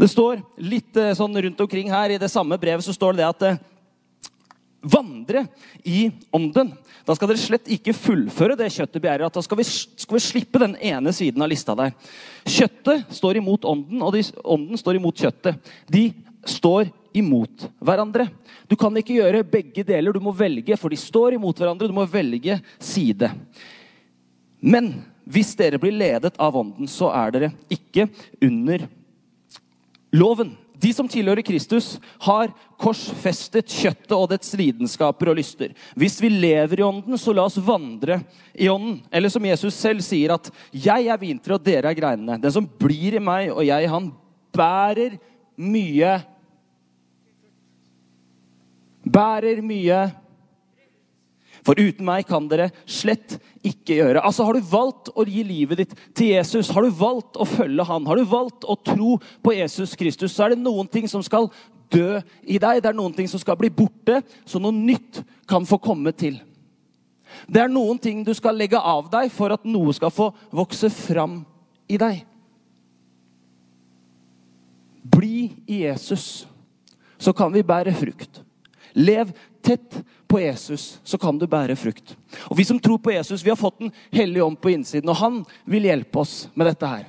Det 0.00 0.08
står 0.08 0.40
litt 0.64 0.96
eh, 0.96 1.12
sånn 1.16 1.34
rundt 1.44 1.60
omkring 1.60 1.90
her 1.92 2.14
i 2.14 2.20
det 2.20 2.30
samme 2.32 2.56
brevet 2.60 2.84
så 2.86 2.94
står 2.96 3.18
det 3.18 3.26
at 3.26 3.42
eh, 3.44 3.58
vandre 4.80 5.44
i 5.84 6.10
ånden. 6.30 6.72
Da 7.04 7.14
skal 7.16 7.30
dere 7.30 7.40
slett 7.42 7.68
ikke 7.72 7.94
fullføre 7.96 8.56
det 8.58 8.70
kjøttet 8.72 9.02
begjærer. 9.02 9.32
Da 9.32 9.42
skal 9.44 9.60
vi, 9.60 9.66
skal 9.66 10.16
vi, 10.16 10.22
slippe 10.24 10.62
den 10.62 10.76
ene 10.76 11.12
siden 11.16 11.42
av 11.44 11.50
lista 11.52 11.76
der. 11.78 11.92
Kjøttet 12.48 13.12
står 13.16 13.40
imot 13.40 13.66
ånden, 13.68 14.00
og 14.04 14.14
de, 14.16 14.24
ånden 14.44 14.80
står 14.80 15.00
imot 15.00 15.20
kjøttet. 15.20 15.72
De 15.90 16.08
står 16.48 16.88
imot 17.16 17.66
hverandre. 17.82 18.28
Du 18.70 18.76
kan 18.78 18.94
ikke 18.96 19.18
gjøre 19.18 19.44
begge 19.46 19.84
deler. 19.86 20.14
Du 20.14 20.22
må 20.22 20.32
velge, 20.36 20.78
for 20.80 20.92
de 20.92 21.00
står 21.00 21.36
imot 21.36 21.60
hverandre. 21.60 21.90
Du 21.90 21.96
må 21.96 22.06
velge 22.08 22.60
side. 22.78 23.32
Men 24.60 24.92
hvis 25.30 25.52
dere 25.58 25.80
blir 25.80 25.94
ledet 25.94 26.36
av 26.40 26.56
ånden, 26.56 26.88
så 26.90 27.10
er 27.14 27.34
dere 27.34 27.52
ikke 27.72 28.08
under 28.44 28.86
loven. 30.16 30.54
De 30.80 30.92
som 30.96 31.08
tilhører 31.10 31.44
Kristus, 31.44 31.98
har 32.24 32.52
korsfestet 32.80 33.68
kjøttet 33.68 34.14
og 34.16 34.30
dets 34.32 34.54
lidenskaper 34.56 35.32
og 35.32 35.36
lyster. 35.36 35.74
Hvis 35.98 36.16
vi 36.22 36.30
lever 36.32 36.80
i 36.80 36.86
ånden, 36.86 37.18
så 37.20 37.34
la 37.36 37.44
oss 37.44 37.60
vandre 37.60 38.22
i 38.54 38.70
ånden. 38.72 39.02
Eller 39.12 39.32
som 39.32 39.44
Jesus 39.44 39.76
selv 39.76 40.00
sier, 40.00 40.32
at 40.34 40.50
'jeg 40.72 41.06
er 41.06 41.18
vinteret, 41.18 41.60
og 41.60 41.64
dere 41.64 41.90
er 41.90 41.94
greinene'. 41.94 42.40
Den 42.40 42.52
som 42.52 42.66
blir 42.66 43.14
i 43.14 43.18
meg 43.18 43.50
og 43.50 43.66
jeg 43.66 43.90
han, 43.90 44.12
bærer 44.52 45.18
mye 45.58 46.22
Bærer 49.00 49.62
mye 49.64 50.12
for 51.66 51.80
uten 51.80 52.06
meg 52.06 52.26
kan 52.28 52.46
dere 52.50 52.70
slett 52.88 53.36
ikke 53.66 53.98
gjøre. 53.98 54.22
Altså 54.24 54.46
Har 54.46 54.56
du 54.56 54.70
valgt 54.70 55.10
å 55.14 55.24
gi 55.28 55.42
livet 55.46 55.82
ditt 55.82 55.96
til 56.16 56.32
Jesus, 56.34 56.70
har 56.74 56.86
du 56.86 56.94
valgt 56.94 57.36
å 57.40 57.48
følge 57.48 57.84
han, 57.86 58.06
har 58.08 58.20
du 58.20 58.28
valgt 58.28 58.64
å 58.64 58.78
tro 58.80 59.18
på 59.44 59.54
Jesus 59.56 59.96
Kristus, 59.98 60.32
så 60.34 60.46
er 60.46 60.54
det 60.54 60.64
noen 60.64 60.88
ting 60.90 61.08
som 61.10 61.24
skal 61.24 61.50
dø 61.90 62.20
i 62.42 62.58
deg. 62.62 62.80
Det 62.80 62.90
er 62.92 62.96
noen 62.96 63.14
ting 63.16 63.28
som 63.28 63.42
skal 63.42 63.58
bli 63.60 63.70
borte, 63.74 64.20
så 64.48 64.62
noe 64.62 64.74
nytt 64.74 65.22
kan 65.50 65.66
få 65.68 65.80
komme 65.82 66.14
til. 66.16 66.38
Det 67.46 67.62
er 67.62 67.70
noen 67.70 67.98
ting 68.02 68.24
du 68.26 68.32
skal 68.34 68.56
legge 68.58 68.78
av 68.78 69.10
deg 69.12 69.30
for 69.34 69.54
at 69.54 69.66
noe 69.68 69.94
skal 69.94 70.12
få 70.14 70.30
vokse 70.54 70.90
fram 70.92 71.40
i 71.90 71.98
deg. 72.00 72.24
Bli 75.10 75.50
i 75.66 75.82
Jesus, 75.84 76.46
så 77.18 77.34
kan 77.36 77.52
vi 77.54 77.66
bære 77.66 77.94
frukt. 77.96 78.42
Lev 78.94 79.30
tett 79.62 80.00
på 80.30 80.40
Jesus, 80.40 81.00
så 81.04 81.18
kan 81.18 81.38
du 81.38 81.46
bære 81.50 81.76
frukt. 81.78 82.14
Og 82.50 82.58
Vi 82.58 82.64
som 82.64 82.78
tror 82.80 82.98
på 82.98 83.12
Jesus, 83.12 83.42
vi 83.44 83.50
har 83.50 83.58
fått 83.58 83.78
Den 83.78 83.92
hellige 84.12 84.44
ånd 84.44 84.60
på 84.60 84.70
innsiden, 84.70 85.08
og 85.08 85.16
han 85.16 85.44
vil 85.64 85.88
hjelpe 85.88 86.20
oss 86.20 86.48
med 86.54 86.66
dette 86.66 86.86
her. 86.86 87.06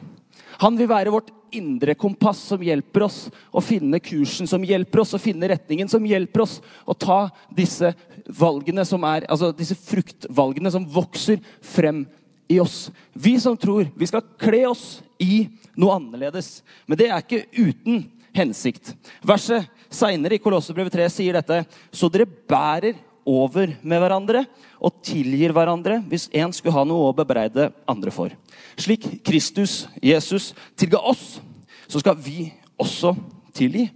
Han 0.61 0.77
vil 0.77 0.89
være 0.89 1.13
vårt 1.13 1.31
indre 1.51 1.95
kompass 1.95 2.39
som 2.51 2.63
hjelper 2.63 3.05
oss 3.07 3.25
å 3.51 3.61
finne 3.63 3.99
kursen, 3.99 4.47
som 4.47 4.63
hjelper 4.63 5.03
oss 5.03 5.13
å 5.17 5.21
finne 5.21 5.49
retningen, 5.51 5.89
som 5.89 6.05
hjelper 6.05 6.45
oss 6.45 6.59
å 6.85 6.93
ta 6.93 7.29
disse 7.49 7.93
valgene 8.25 8.85
som 8.87 9.03
er, 9.07 9.25
altså 9.27 9.51
disse 9.55 9.75
fruktvalgene 9.75 10.71
som 10.71 10.87
vokser 10.87 11.41
frem 11.61 12.05
i 12.51 12.59
oss. 12.59 12.89
Vi 13.13 13.37
som 13.39 13.57
tror, 13.57 13.89
vi 13.95 14.07
skal 14.09 14.25
kle 14.39 14.65
oss 14.69 15.01
i 15.21 15.47
noe 15.79 15.97
annerledes. 15.99 16.61
Men 16.85 16.99
det 16.99 17.09
er 17.09 17.23
ikke 17.23 17.45
uten 17.55 18.03
hensikt. 18.35 18.93
Verset 19.25 19.67
seinere 19.91 20.37
i 20.37 20.41
Kolossebrevet 20.41 20.93
3 20.95 21.07
sier 21.11 21.37
dette. 21.37 21.63
Så 21.91 22.09
dere 22.11 22.27
bærer 22.27 22.99
over 23.27 23.75
med 23.81 24.01
hverandre 24.01 24.45
og 24.81 25.01
tilgir 25.05 25.53
hverandre 25.53 25.99
hvis 26.09 26.27
en 26.33 26.53
skulle 26.55 26.73
ha 26.75 26.85
noe 26.87 27.09
å 27.09 27.15
bebreide 27.15 27.69
andre 27.89 28.13
for. 28.13 28.33
Slik 28.79 29.05
Kristus, 29.25 29.85
Jesus, 30.01 30.51
tilga 30.79 31.01
oss, 31.11 31.39
så 31.87 32.01
skal 32.01 32.17
vi 32.17 32.49
også 32.81 33.13
tilgi. 33.53 33.89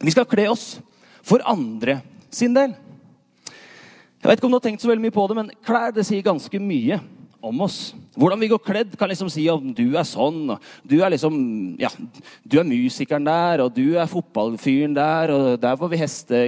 Vi 0.00 0.14
skal 0.14 0.28
kle 0.28 0.46
oss 0.52 0.78
for 1.26 1.42
andre 1.48 1.98
sin 2.32 2.54
del. 2.56 2.76
Jeg 4.20 4.28
vet 4.28 4.38
ikke 4.38 4.46
om 4.48 4.52
du 4.52 4.58
har 4.60 4.64
tenkt 4.66 4.84
så 4.84 4.90
veldig 4.90 5.06
mye 5.06 5.16
på 5.16 5.24
det, 5.28 5.36
men 5.38 5.52
klær 5.64 5.94
det 5.96 6.04
sier 6.06 6.24
ganske 6.24 6.60
mye 6.60 7.00
om 7.40 7.64
oss. 7.64 7.94
Hvordan 8.18 8.40
vi 8.42 8.48
går 8.50 8.62
kledd, 8.64 8.94
kan 8.98 9.10
liksom 9.10 9.28
si 9.30 9.44
om 9.52 9.68
du 9.74 9.94
er 9.94 10.06
sånn, 10.08 10.50
og 10.50 10.70
du 10.82 10.96
er 10.98 11.12
liksom 11.14 11.34
Ja, 11.78 11.90
du 12.42 12.58
er 12.58 12.66
musikeren 12.66 13.26
der, 13.26 13.62
og 13.64 13.74
du 13.76 13.94
er 13.94 14.10
fotballfyren 14.10 14.96
der, 14.96 15.30
og 15.34 15.60
der 15.62 15.76
får 15.78 15.92
vi 15.92 16.00
heste 16.00 16.40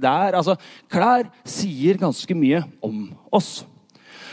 der. 0.00 0.38
Altså, 0.38 0.56
klær 0.88 1.28
sier 1.44 2.00
ganske 2.00 2.36
mye 2.36 2.62
om 2.80 3.10
oss. 3.32 3.60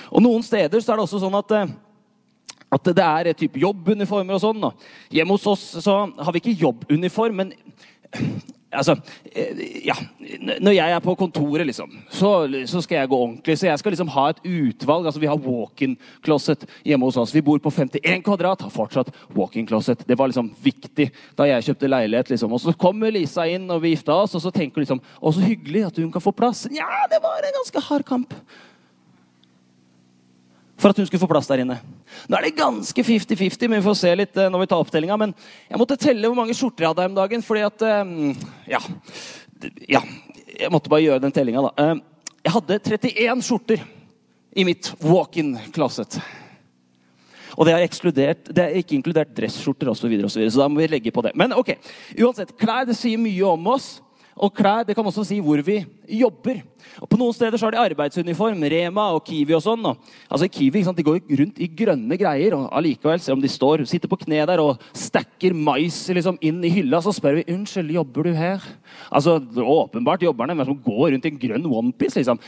Og 0.07 0.23
noen 0.23 0.45
steder 0.47 0.79
så 0.79 0.93
er 0.93 1.01
det 1.01 1.07
også 1.09 1.21
sånn 1.25 1.35
at 1.41 1.53
eh, 1.57 1.75
at 2.67 2.83
det 2.83 3.03
er 3.03 3.31
type 3.39 3.59
jobbuniformer 3.61 4.35
og 4.35 4.43
sånn. 4.43 4.65
Hjemme 5.13 5.37
hos 5.37 5.45
oss 5.47 5.63
så 5.85 6.01
har 6.11 6.33
vi 6.35 6.41
ikke 6.41 6.57
jobbuniform, 6.65 7.37
men 7.39 7.53
Altså, 8.77 8.95
eh, 9.31 9.61
ja 9.87 9.95
Når 10.61 10.75
jeg 10.75 10.93
er 10.93 11.01
på 11.03 11.15
kontoret, 11.17 11.65
liksom, 11.67 11.91
så, 12.09 12.31
så, 12.69 12.81
skal 12.83 13.01
jeg 13.01 13.09
gå 13.09 13.17
ordentlig. 13.17 13.57
Så 13.57 13.67
jeg 13.69 13.79
skal 13.79 13.93
liksom 13.95 14.11
ha 14.13 14.27
et 14.29 14.41
utvalg. 14.43 15.05
altså 15.05 15.21
Vi 15.21 15.29
har 15.29 15.41
walk-in 15.41 15.97
closet 16.25 16.65
hjemme 16.85 17.07
hos 17.07 17.17
oss. 17.17 17.33
Vi 17.35 17.41
bor 17.41 17.59
på 17.63 17.71
51 17.71 18.23
kvadrat, 18.25 18.61
har 18.61 18.73
fortsatt 18.73 19.11
walk-in 19.35 19.67
closet. 19.67 20.03
Det 20.07 20.17
var 20.17 20.29
liksom 20.31 20.51
viktig 20.63 21.09
da 21.37 21.49
jeg 21.49 21.69
kjøpte 21.69 21.91
leilighet. 21.91 22.29
liksom. 22.29 22.53
Og 22.53 22.61
Så 22.61 22.75
kommer 22.77 23.11
Lisa 23.11 23.47
inn, 23.47 23.69
og 23.71 23.81
vi 23.81 23.95
gifta 23.95 24.15
oss, 24.23 24.35
og 24.35 24.41
så 24.41 24.51
tenker 24.51 24.79
hun 24.79 24.85
liksom 24.85 25.03
Å, 25.21 25.33
så 25.33 25.41
hyggelig 25.41 25.85
at 25.87 25.97
hun 25.97 26.11
kan 26.11 26.21
få 26.23 26.35
plass. 26.35 26.67
Ja, 26.71 27.07
det 27.09 27.21
var 27.23 27.41
en 27.43 27.55
ganske 27.61 27.81
hard 27.89 28.05
kamp 28.05 28.33
for 30.77 30.93
at 30.93 30.99
hun 30.99 31.07
skulle 31.09 31.21
få 31.23 31.29
plass 31.29 31.49
der 31.49 31.63
inne. 31.63 31.79
Nå 32.29 32.37
er 32.37 32.47
det 32.47 32.57
ganske 32.57 33.03
50-50, 33.03 33.67
men 33.67 33.79
vi 33.79 33.87
får 33.87 33.97
se 33.97 34.13
litt 34.19 34.37
eh, 34.37 34.49
når 34.53 34.63
vi 34.63 34.69
tar 34.71 34.83
opptellinga. 34.83 35.17
Men 35.19 35.33
jeg 35.67 35.81
måtte 35.81 35.99
telle 35.99 36.29
hvor 36.29 36.37
mange 36.37 36.55
skjorter 36.57 36.85
jeg 36.85 36.93
hadde 36.93 37.05
her 37.05 37.11
om 37.11 37.17
dagen, 37.17 37.45
fordi 37.45 37.65
at 37.65 37.85
eh, 37.87 38.15
ja, 38.75 38.81
ja, 39.97 40.03
jeg 40.53 40.73
måtte 40.73 40.93
bare 40.93 41.05
gjøre 41.05 41.23
den 41.25 41.33
tellinga, 41.35 41.65
da. 41.69 41.73
Eh, 41.81 42.35
jeg 42.47 42.55
hadde 42.55 42.81
31 42.93 43.45
skjorter 43.49 43.87
i 44.57 44.65
mitt 44.67 44.91
walk-in 45.03 45.55
closet. 45.73 46.19
Og 47.57 47.65
det 47.65 47.73
er, 47.73 48.37
det 48.53 48.63
er 48.63 48.75
ikke 48.77 48.95
inkludert 48.99 49.33
dressskjorter 49.37 49.89
osv., 49.89 50.03
så, 50.03 50.09
videre, 50.11 50.29
og 50.29 50.33
så, 50.33 50.39
videre, 50.39 50.53
så 50.53 50.61
da 50.61 50.67
må 50.69 50.83
vi 50.83 50.91
legge 50.91 51.13
på 51.13 51.23
det. 51.25 51.33
Men 51.37 51.55
ok, 51.57 51.73
uansett, 52.21 52.53
klær 52.59 52.85
det 52.85 52.95
sier 52.97 53.17
mye 53.21 53.49
om 53.49 53.71
oss. 53.73 53.95
Og 54.37 54.53
klær 54.53 54.85
det 54.85 54.93
kan 54.95 55.05
også 55.05 55.23
si 55.25 55.39
hvor 55.41 55.61
vi 55.65 55.79
jobber. 56.19 56.61
Og 57.01 57.09
På 57.09 57.17
noen 57.19 57.33
steder 57.35 57.57
så 57.57 57.67
har 57.67 57.73
de 57.73 57.81
arbeidsuniform. 57.81 58.61
Rema 58.69 59.07
og 59.15 59.23
Kiwi 59.25 59.55
og 59.57 59.63
sånn. 59.65 59.85
Og, 59.89 60.11
altså 60.29 60.49
Kiwi 60.51 60.83
de 60.85 61.05
går 61.05 61.19
rundt 61.41 61.59
i 61.61 61.67
grønne 61.67 62.17
greier. 62.19 62.53
og 62.53 62.69
allikevel, 62.71 63.19
Selv 63.19 63.37
om 63.37 63.41
de 63.41 63.49
står, 63.49 63.85
sitter 63.85 64.07
på 64.07 64.19
kne 64.23 64.45
der 64.45 64.61
og 64.61 64.77
stacker 64.93 65.53
mais 65.53 66.07
liksom, 66.13 66.37
inn 66.41 66.63
i 66.63 66.69
hylla, 66.69 67.01
så 67.01 67.13
spør 67.13 67.41
vi 67.41 67.53
unnskyld, 67.53 67.91
jobber 67.91 68.23
du 68.23 68.33
her. 68.33 68.61
Altså, 69.11 69.39
Åpenbart 69.57 70.23
jobberne, 70.23 70.55
men 70.55 70.65
som 70.65 70.77
går 70.77 71.11
rundt 71.11 71.25
i 71.25 71.33
en 71.33 71.39
grønn 71.39 71.65
onepiece. 71.65 72.21
Liksom. 72.21 72.39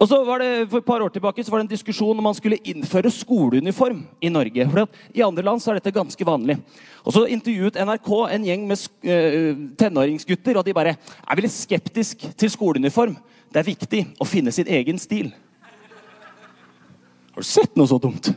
Og 0.00 0.08
så 0.10 0.18
var 0.26 0.42
det, 0.42 0.68
For 0.70 0.82
et 0.82 0.86
par 0.86 1.02
år 1.04 1.12
tilbake 1.14 1.44
så 1.44 1.52
var 1.52 1.62
det 1.62 1.68
en 1.68 1.76
diskusjon 1.76 2.18
om 2.18 2.26
man 2.26 2.34
skulle 2.34 2.58
innføre 2.66 3.12
skoleuniform 3.14 4.02
i 4.20 4.28
Norge. 4.32 4.66
For 4.70 4.88
I 5.14 5.22
andre 5.22 5.44
land 5.46 5.62
så 5.62 5.70
er 5.70 5.78
dette 5.78 5.94
ganske 5.94 6.26
vanlig. 6.26 6.58
Og 7.04 7.14
Så 7.14 7.26
intervjuet 7.30 7.78
NRK 7.78 8.10
en 8.34 8.48
gjeng 8.48 8.66
med 8.66 8.82
uh, 9.06 9.62
tenåringsgutter, 9.78 10.58
og 10.58 10.66
de 10.66 10.74
bare 10.74 10.96
er 10.96 11.38
veldig 11.38 11.52
skeptisk 11.52 12.26
til 12.36 12.50
skoleuniform. 12.50 13.16
Det 13.52 13.62
er 13.62 13.70
viktig 13.70 14.02
å 14.18 14.26
finne 14.26 14.52
sin 14.52 14.66
egen 14.66 14.98
stil. 14.98 15.30
Har 17.34 17.42
du 17.42 17.46
sett 17.46 17.76
noe 17.78 17.90
så 17.90 18.00
dumt? 18.02 18.32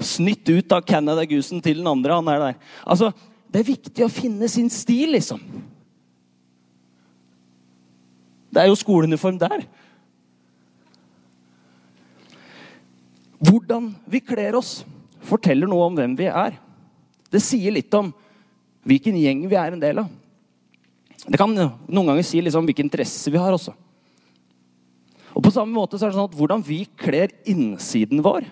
Snytt 0.00 0.48
ut 0.48 0.72
av 0.72 0.82
Canada 0.86 1.22
Goosen 1.28 1.62
til 1.62 1.82
den 1.82 1.86
andre. 1.86 2.14
han 2.14 2.28
er 2.28 2.38
der. 2.38 2.54
Altså, 2.86 3.12
Det 3.50 3.60
er 3.60 3.72
viktig 3.72 4.04
å 4.04 4.08
finne 4.08 4.48
sin 4.48 4.70
stil, 4.70 5.10
liksom. 5.10 5.40
Det 8.50 8.62
er 8.62 8.68
jo 8.68 8.78
skoleuniform 8.78 9.38
der. 9.38 9.64
Hvordan 13.40 13.90
vi 14.10 14.20
kler 14.20 14.58
oss, 14.58 14.82
forteller 15.24 15.68
noe 15.68 15.86
om 15.88 15.96
hvem 15.96 16.16
vi 16.18 16.28
er. 16.28 16.56
Det 17.30 17.40
sier 17.42 17.72
litt 17.72 17.92
om 17.96 18.10
hvilken 18.88 19.16
gjeng 19.20 19.44
vi 19.48 19.58
er 19.58 19.74
en 19.74 19.82
del 19.82 20.02
av. 20.02 20.08
Det 21.26 21.38
kan 21.40 21.52
noen 21.52 22.10
ganger 22.10 22.24
si 22.26 22.40
liksom 22.40 22.66
hvilke 22.68 22.84
interesser 22.84 23.32
vi 23.32 23.40
har 23.40 23.52
også. 23.52 23.74
Og 25.36 25.44
på 25.44 25.52
samme 25.54 25.72
måte 25.76 25.98
så 25.98 26.06
er 26.06 26.12
det 26.12 26.18
sånn 26.18 26.30
at 26.30 26.36
Hvordan 26.36 26.64
vi 26.66 26.82
kler 26.98 27.32
innsiden 27.48 28.22
vår, 28.24 28.48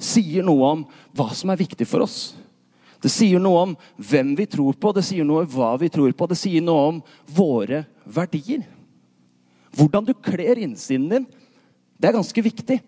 sier 0.00 0.44
noe 0.44 0.68
om 0.74 0.84
hva 1.16 1.30
som 1.36 1.52
er 1.52 1.60
viktig 1.60 1.86
for 1.88 2.04
oss. 2.04 2.34
Det 3.00 3.10
sier 3.12 3.40
noe 3.40 3.64
om 3.64 3.72
hvem 3.96 4.34
vi 4.36 4.46
tror 4.48 4.76
på, 4.76 4.92
det 4.96 5.04
sier 5.06 5.24
noe 5.24 5.44
om 5.44 5.50
hva 5.54 5.72
vi 5.80 5.88
tror 5.92 6.12
på. 6.16 6.28
Det 6.28 6.36
sier 6.40 6.64
noe 6.64 6.86
om 6.90 7.00
våre 7.32 7.84
verdier. 8.04 8.66
Hvordan 9.76 10.08
du 10.08 10.12
kler 10.16 10.60
innsiden 10.60 11.08
din, 11.08 11.28
det 12.00 12.10
er 12.10 12.16
ganske 12.16 12.44
viktig. 12.44 12.80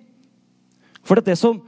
For 1.07 1.21
det 1.21 1.37
som 1.41 1.61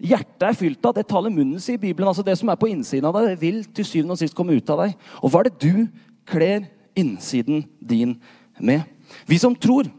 hjertet 0.00 0.46
er 0.48 0.56
fylt 0.56 0.84
av, 0.86 0.96
det 0.96 1.06
taler 1.10 1.32
munnen 1.32 1.60
sin 1.60 1.76
i 1.76 1.82
Bibelen. 1.82 2.08
altså 2.08 2.24
Det 2.24 2.36
som 2.38 2.48
er 2.48 2.60
på 2.60 2.70
innsiden 2.70 3.08
av 3.08 3.16
deg, 3.18 3.32
det 3.32 3.40
vil 3.42 3.62
til 3.64 3.86
syvende 3.86 4.16
og 4.16 4.22
sist 4.22 4.36
komme 4.36 4.56
ut 4.56 4.72
av 4.72 4.84
deg. 4.86 4.96
Og 5.20 5.32
hva 5.32 5.42
er 5.42 5.50
det 5.50 5.60
du 5.60 5.86
kler 6.28 6.68
innsiden 6.98 7.64
din 7.80 8.16
med? 8.58 8.86
Vi 9.28 9.38
som 9.42 9.54
tror, 9.56 9.90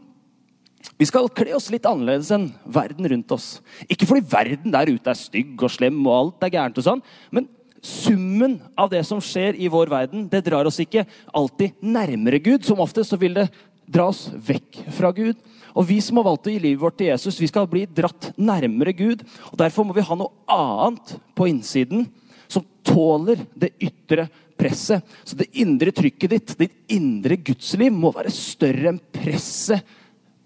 vi 0.98 1.06
skal 1.06 1.30
kle 1.30 1.54
oss 1.56 1.70
litt 1.70 1.86
annerledes 1.86 2.30
enn 2.34 2.48
verden 2.66 3.06
rundt 3.12 3.34
oss. 3.34 3.56
Ikke 3.90 4.08
fordi 4.08 4.26
verden 4.32 4.74
der 4.74 4.90
ute 4.90 5.12
er 5.12 5.18
stygg 5.18 5.60
og 5.62 5.70
slem 5.70 6.00
og 6.06 6.14
alt 6.16 6.46
er 6.46 6.54
gærent, 6.56 6.78
og 6.78 6.86
sånn, 6.86 7.02
men 7.30 7.48
summen 7.82 8.60
av 8.78 8.90
det 8.92 9.02
som 9.06 9.20
skjer 9.22 9.58
i 9.58 9.70
vår 9.70 9.90
verden, 9.90 10.28
det 10.30 10.44
drar 10.46 10.68
oss 10.70 10.78
ikke 10.82 11.04
alltid 11.34 11.78
nærmere 11.82 12.38
Gud. 12.42 12.66
Som 12.66 12.82
oftest 12.82 13.10
så 13.10 13.18
vil 13.18 13.34
det 13.34 13.48
dra 13.90 14.08
oss 14.12 14.28
vekk 14.30 14.84
fra 14.94 15.10
Gud. 15.14 15.38
Og 15.72 15.86
Vi 15.88 16.00
som 16.04 16.18
har 16.20 16.26
valgt 16.26 16.48
å 16.48 16.52
gi 16.52 16.60
livet 16.60 16.82
vårt 16.82 16.98
til 17.00 17.08
Jesus, 17.08 17.40
vi 17.40 17.48
skal 17.48 17.68
bli 17.70 17.86
dratt 17.86 18.32
nærmere 18.36 18.92
Gud. 18.96 19.24
og 19.50 19.58
Derfor 19.58 19.86
må 19.86 19.96
vi 19.96 20.04
ha 20.04 20.16
noe 20.18 20.32
annet 20.50 21.14
på 21.34 21.48
innsiden 21.48 22.06
som 22.48 22.66
tåler 22.84 23.40
det 23.54 23.72
ytre 23.80 24.28
presset. 24.58 25.02
Så 25.24 25.36
det 25.38 25.48
indre 25.56 25.94
trykket 25.94 26.30
ditt, 26.30 26.54
ditt 26.58 26.92
indre 26.92 27.38
gudsliv, 27.40 27.92
må 27.92 28.12
være 28.12 28.32
større 28.34 28.92
enn 28.92 29.00
presset 29.12 29.80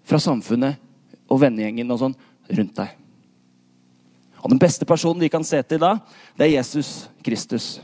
fra 0.07 0.19
samfunnet 0.23 0.79
og 1.27 1.41
vennegjengen 1.43 1.91
og 1.91 2.01
sånn 2.01 2.15
rundt 2.47 2.79
deg. 2.79 2.95
Og 4.43 4.53
Den 4.53 4.61
beste 4.61 4.87
personen 4.87 5.19
vi 5.19 5.31
kan 5.33 5.43
se 5.43 5.59
til 5.67 5.81
da, 5.81 5.97
det 6.37 6.47
er 6.47 6.55
Jesus 6.55 7.09
Kristus. 7.25 7.81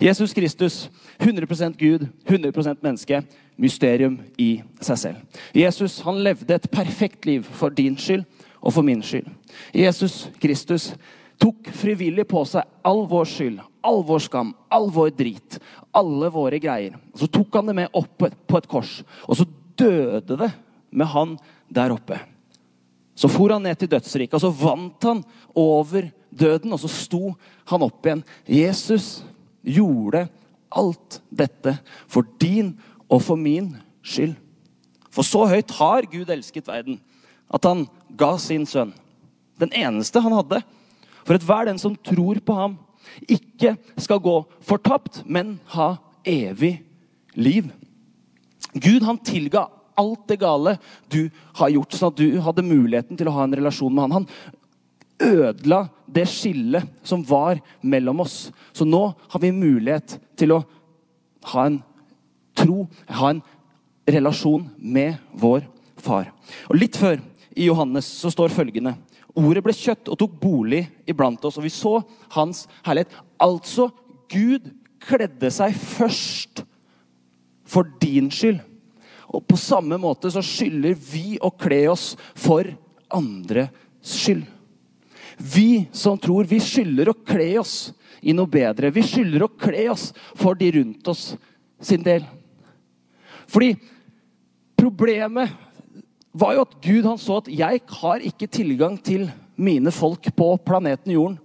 Jesus 0.00 0.32
Kristus, 0.36 0.76
100% 1.18 1.76
Gud, 1.78 2.08
100% 2.26 2.82
menneske. 2.82 3.22
Mysterium 3.56 4.16
i 4.38 4.64
seg 4.82 4.98
selv. 4.98 5.42
Jesus 5.54 6.00
han 6.02 6.18
levde 6.26 6.56
et 6.56 6.70
perfekt 6.72 7.26
liv 7.28 7.44
for 7.46 7.70
din 7.70 7.94
skyld 7.94 8.24
og 8.58 8.72
for 8.74 8.82
min 8.82 9.02
skyld. 9.04 9.28
Jesus 9.70 10.24
Kristus 10.42 10.88
tok 11.38 11.70
frivillig 11.76 12.26
på 12.30 12.42
seg 12.48 12.66
all 12.86 13.04
vår 13.10 13.28
skyld, 13.30 13.62
all 13.84 14.02
vår 14.06 14.24
skam, 14.26 14.52
all 14.74 14.90
vår 14.90 15.12
drit, 15.14 15.58
alle 15.94 16.30
våre 16.34 16.58
greier. 16.62 16.96
Og 17.12 17.22
Så 17.22 17.30
tok 17.30 17.54
han 17.54 17.70
det 17.70 17.76
med 17.78 17.94
opp 17.94 18.18
på 18.18 18.58
et 18.58 18.70
kors, 18.70 19.02
og 19.28 19.38
så 19.38 19.46
døde 19.78 20.38
det 20.40 20.50
med 20.90 21.10
han 21.10 21.36
der 21.68 21.94
oppe. 21.94 22.18
Så 23.14 23.30
for 23.30 23.52
han 23.54 23.62
ned 23.62 23.78
til 23.78 23.90
dødsriket, 23.90 24.34
og 24.34 24.42
så 24.42 24.50
vant 24.50 25.06
han 25.06 25.22
over 25.54 26.08
døden, 26.34 26.72
og 26.74 26.80
så 26.82 26.90
sto 26.90 27.34
han 27.70 27.84
opp 27.86 28.06
igjen. 28.06 28.24
Jesus 28.50 29.22
gjorde 29.62 30.26
alt 30.74 31.20
dette 31.30 31.76
for 32.10 32.26
din 32.42 32.74
og 33.08 33.22
for 33.24 33.40
min 33.40 33.74
skyld. 34.04 34.34
For 35.14 35.26
så 35.26 35.44
høyt 35.50 35.74
har 35.78 36.08
Gud 36.10 36.30
elsket 36.32 36.68
verden 36.68 36.98
at 37.54 37.66
han 37.68 37.84
ga 38.18 38.34
sin 38.40 38.66
sønn. 38.66 38.92
Den 39.60 39.70
eneste 39.76 40.22
han 40.22 40.34
hadde. 40.34 40.62
For 41.24 41.36
at 41.36 41.46
hver 41.46 41.68
den 41.68 41.78
som 41.80 41.94
tror 41.96 42.40
på 42.44 42.56
ham, 42.56 42.76
ikke 43.30 43.76
skal 44.00 44.20
gå 44.22 44.34
fortapt, 44.64 45.22
men 45.26 45.58
ha 45.76 45.94
evig 46.26 46.78
liv. 47.36 47.70
Gud 48.74 49.04
han 49.06 49.20
tilga 49.22 49.68
alt 49.94 50.24
det 50.26 50.40
gale 50.42 50.76
du 51.12 51.28
har 51.60 51.70
gjort, 51.70 51.94
sånn 51.94 52.10
at 52.10 52.18
du 52.18 52.40
hadde 52.42 52.66
muligheten 52.66 53.18
til 53.18 53.30
å 53.30 53.36
ha 53.36 53.44
en 53.46 53.54
relasjon 53.54 53.94
med 53.94 54.08
han. 54.08 54.24
Han 54.24 55.30
ødela 55.30 55.84
det 56.06 56.26
skillet 56.30 56.86
som 57.06 57.22
var 57.26 57.60
mellom 57.80 58.20
oss. 58.24 58.52
Så 58.72 58.86
nå 58.86 59.06
har 59.28 59.42
vi 59.42 59.52
mulighet 59.54 60.18
til 60.38 60.54
å 60.56 60.62
ha 61.52 61.66
en 61.68 61.80
tro, 62.56 62.84
ha 63.08 63.32
en 63.32 63.42
relasjon 64.08 64.68
med 64.78 65.16
vår 65.32 65.64
far. 66.00 66.30
Og 66.68 66.78
Litt 66.78 66.98
før 67.00 67.20
i 67.54 67.68
Johannes 67.68 68.08
så 68.20 68.32
står 68.32 68.54
følgende 68.54 68.96
Ordet 69.34 69.64
ble 69.66 69.74
kjøtt 69.74 70.06
og 70.12 70.18
tok 70.20 70.34
bolig 70.38 70.84
iblant 71.10 71.42
oss, 71.42 71.56
og 71.58 71.64
vi 71.66 71.72
så 71.74 71.96
hans 72.36 72.68
herlighet. 72.86 73.10
Altså, 73.42 73.88
Gud 74.30 74.68
kledde 75.02 75.50
seg 75.50 75.74
først 75.74 76.62
for 77.66 77.88
din 77.98 78.30
skyld. 78.30 78.60
Og 79.34 79.42
på 79.50 79.58
samme 79.58 79.98
måte 79.98 80.30
så 80.30 80.42
skylder 80.44 80.94
vi 80.94 81.34
å 81.42 81.50
kle 81.50 81.80
oss 81.90 82.12
for 82.38 82.68
andres 83.10 83.74
skyld. 84.06 84.46
Vi 85.38 85.86
som 85.92 86.18
tror, 86.20 86.46
vi 86.48 86.60
skylder 86.62 87.10
å 87.10 87.16
kle 87.26 87.50
oss 87.60 87.92
i 88.24 88.34
noe 88.36 88.50
bedre. 88.50 88.92
Vi 88.94 89.02
skylder 89.04 89.44
å 89.44 89.52
kle 89.52 89.88
oss 89.92 90.10
for 90.38 90.56
de 90.58 90.70
rundt 90.78 91.10
oss 91.10 91.34
sin 91.82 92.04
del. 92.04 92.24
Fordi 93.50 93.74
problemet 94.78 95.52
var 96.34 96.56
jo 96.56 96.64
at 96.64 96.76
Gud 96.82 97.06
han 97.06 97.20
så 97.20 97.38
at 97.42 97.50
jeg 97.52 97.82
har 98.00 98.24
ikke 98.26 98.50
tilgang 98.50 98.96
til 98.98 99.28
mine 99.54 99.92
folk 99.94 100.26
på 100.34 100.48
planeten 100.66 101.14
Jorden. 101.14 101.38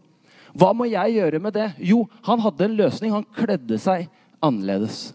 Hva 0.58 0.72
må 0.74 0.88
jeg 0.90 1.20
gjøre 1.20 1.42
med 1.44 1.54
det? 1.54 1.68
Jo, 1.78 2.04
han 2.26 2.42
hadde 2.42 2.66
en 2.66 2.78
løsning. 2.80 3.14
Han 3.14 3.28
kledde 3.36 3.78
seg 3.82 4.08
annerledes. 4.42 5.12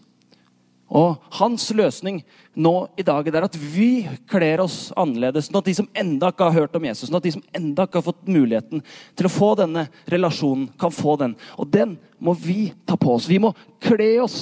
Og 0.85 1.17
hans 1.39 1.65
løsning 1.73 2.19
nå 2.53 2.73
i 2.99 3.03
dag 3.05 3.25
er 3.27 3.47
at 3.47 3.55
vi 3.57 4.05
kler 4.29 4.61
oss 4.61 4.91
annerledes. 4.93 5.47
Sånn 5.49 5.57
at 5.57 5.65
de 5.69 5.73
som 5.79 5.89
enda 5.97 6.29
ikke 6.29 6.45
har 6.45 6.59
hørt 6.61 6.77
om 6.77 6.85
Jesus, 6.85 7.07
sånn 7.09 7.17
at 7.17 7.25
de 7.25 7.33
som 7.33 7.43
enda 7.57 7.87
ikke 7.87 7.99
har 7.99 8.05
fått 8.05 8.29
muligheten 8.29 8.83
til 9.17 9.27
å 9.27 9.33
få 9.33 9.49
denne 9.57 9.87
relasjonen, 10.11 10.67
kan 10.79 10.93
få 10.93 11.17
den. 11.21 11.33
Og 11.57 11.71
den 11.73 11.97
må 12.21 12.35
vi 12.37 12.69
ta 12.85 12.99
på 13.01 13.15
oss. 13.17 13.29
Vi 13.29 13.41
må 13.41 13.55
kle 13.83 14.11
oss 14.23 14.37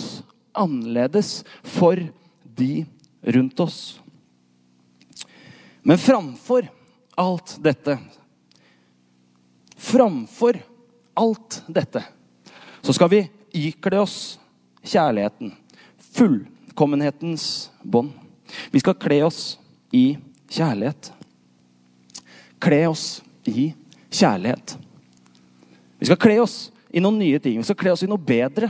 annerledes 0.51 1.41
for 1.63 2.01
de 2.43 2.83
rundt 3.23 3.63
oss. 3.63 3.79
Men 5.83 5.99
framfor 5.99 6.67
alt 7.19 7.57
dette 7.63 7.97
Framfor 9.83 10.55
alt 11.19 11.57
dette 11.67 11.99
så 12.81 12.93
skal 12.95 13.09
vi 13.11 13.19
ikle 13.67 13.99
oss 13.99 14.15
kjærligheten 14.79 15.51
fullkommenhetens 16.13 17.71
bånd. 17.81 18.13
Vi 18.71 18.81
skal 18.83 18.97
kle 18.99 19.23
oss 19.25 19.41
i 19.93 20.15
kjærlighet. 20.51 21.11
Kle 22.63 22.81
oss 22.89 23.21
i 23.49 23.71
kjærlighet. 24.13 24.77
Vi 25.99 26.09
skal 26.09 26.19
kle 26.19 26.39
oss 26.43 26.57
i 26.93 27.01
noen 27.01 27.19
nye 27.21 27.39
ting. 27.41 27.57
Vi 27.59 27.67
skal 27.67 27.79
kle 27.79 27.93
oss 27.95 28.03
i 28.05 28.09
noe 28.09 28.21
bedre. 28.21 28.69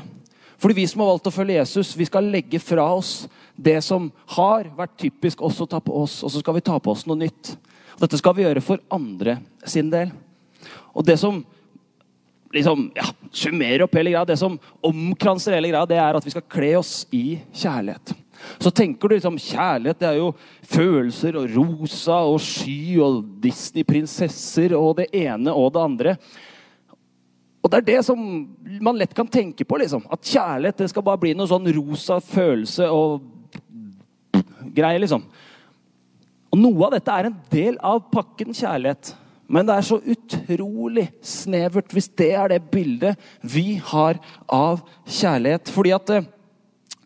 Fordi 0.62 0.77
vi 0.77 0.85
som 0.88 1.01
har 1.03 1.12
valgt 1.12 1.27
å 1.27 1.33
følge 1.35 1.57
Jesus, 1.57 1.95
vi 2.00 2.07
skal 2.07 2.29
legge 2.31 2.59
fra 2.63 2.85
oss 2.95 3.25
det 3.55 3.81
som 3.83 4.07
har 4.38 4.69
vært 4.77 4.95
typisk 5.01 5.41
oss 5.43 5.59
å 5.62 5.67
ta 5.67 5.81
på 5.83 5.95
oss, 6.05 6.21
og 6.23 6.31
så 6.31 6.39
skal 6.39 6.55
vi 6.55 6.63
ta 6.63 6.77
på 6.79 6.93
oss 6.93 7.03
noe 7.09 7.19
nytt. 7.19 7.55
Dette 8.00 8.17
skal 8.17 8.38
vi 8.38 8.45
gjøre 8.45 8.63
for 8.63 8.79
andre 8.93 9.38
sin 9.67 9.91
del. 9.91 10.13
Og 10.95 11.03
det 11.05 11.17
som 11.19 11.41
liksom, 12.53 12.91
ja, 12.95 13.05
summerer 13.31 13.86
opp 13.86 13.95
hele 13.98 14.13
greia, 14.13 14.25
det 14.25 14.38
som 14.39 14.60
omkranser 14.86 15.57
hele 15.57 15.72
greia, 15.72 15.88
det 15.89 15.98
er 16.00 16.19
at 16.19 16.25
vi 16.25 16.33
skal 16.33 16.45
kle 16.50 16.75
oss 16.79 17.01
i 17.13 17.39
kjærlighet. 17.51 18.13
Så 18.60 18.72
tenker 18.75 19.07
du 19.07 19.15
liksom, 19.15 19.38
Kjærlighet 19.39 20.00
det 20.01 20.07
er 20.10 20.17
jo 20.19 20.31
følelser 20.67 21.38
og 21.39 21.53
rosa 21.55 22.17
og 22.27 22.41
sky 22.43 22.98
og 23.03 23.22
Disney-prinsesser 23.43 24.75
og 24.77 24.98
det 25.00 25.07
ene 25.15 25.53
og 25.53 25.72
det 25.75 25.83
andre. 25.83 26.15
Og 27.63 27.72
Det 27.72 27.79
er 27.79 27.88
det 27.88 28.01
som 28.03 28.19
man 28.83 28.98
lett 29.00 29.13
kan 29.15 29.27
tenke 29.27 29.63
på. 29.63 29.77
liksom, 29.79 30.03
At 30.12 30.22
kjærlighet 30.22 30.77
det 30.77 30.89
skal 30.89 31.03
bare 31.03 31.22
bli 31.22 31.33
noe 31.33 31.48
sånn 31.48 31.72
rosa 31.77 32.19
følelse 32.19 32.89
og 32.91 33.24
greier. 34.75 35.00
liksom. 35.00 35.24
Og 36.51 36.60
Noe 36.60 36.86
av 36.86 36.98
dette 36.98 37.12
er 37.12 37.29
en 37.29 37.39
del 37.50 37.77
av 37.79 38.03
pakken 38.12 38.53
kjærlighet. 38.53 39.15
Men 39.47 39.67
det 39.67 39.75
er 39.75 39.85
så 39.85 40.00
utrolig 40.00 41.07
snevert 41.25 41.91
hvis 41.93 42.09
det 42.17 42.31
er 42.38 42.53
det 42.53 42.62
bildet 42.71 43.19
vi 43.41 43.75
har 43.91 44.19
av 44.47 44.83
kjærlighet. 45.03 45.71
Fordi 45.73 45.93
at 45.95 46.13
eh, 46.15 46.29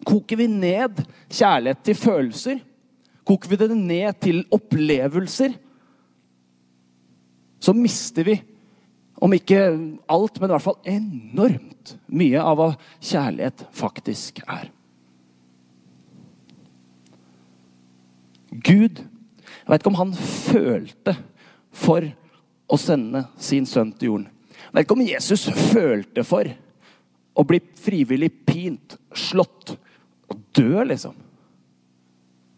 koker 0.07 0.39
vi 0.39 0.49
ned 0.51 1.01
kjærlighet 1.27 1.81
til 1.87 1.97
følelser, 1.99 2.59
koker 3.27 3.51
vi 3.51 3.59
det 3.59 3.71
ned 3.75 4.19
til 4.23 4.43
opplevelser, 4.53 5.57
så 7.57 7.73
mister 7.73 8.23
vi, 8.23 8.37
om 9.17 9.33
ikke 9.33 9.57
alt, 10.13 10.35
men 10.37 10.51
i 10.51 10.53
hvert 10.53 10.61
fall 10.61 10.77
enormt 10.85 11.95
mye 12.13 12.37
av 12.37 12.59
hva 12.59 12.67
kjærlighet 13.01 13.63
faktisk 13.75 14.43
er. 14.45 14.69
Gud 18.51 19.01
Jeg 19.01 19.73
vet 19.73 19.81
ikke 19.81 19.91
om 19.91 19.99
han 19.99 20.13
følte 20.15 21.13
for 21.75 22.05
å 22.67 22.79
sende 22.79 23.23
sin 23.39 23.65
sønn 23.65 23.93
til 23.95 24.11
jorden. 24.11 24.27
Vet 24.73 24.85
ikke 24.85 24.97
om 24.97 25.05
Jesus 25.05 25.47
følte 25.71 26.23
for 26.27 26.49
å 27.37 27.45
bli 27.47 27.59
frivillig 27.79 28.31
pint, 28.47 28.97
slått 29.15 29.75
og 30.27 30.41
dø, 30.57 30.83
liksom. 30.89 31.15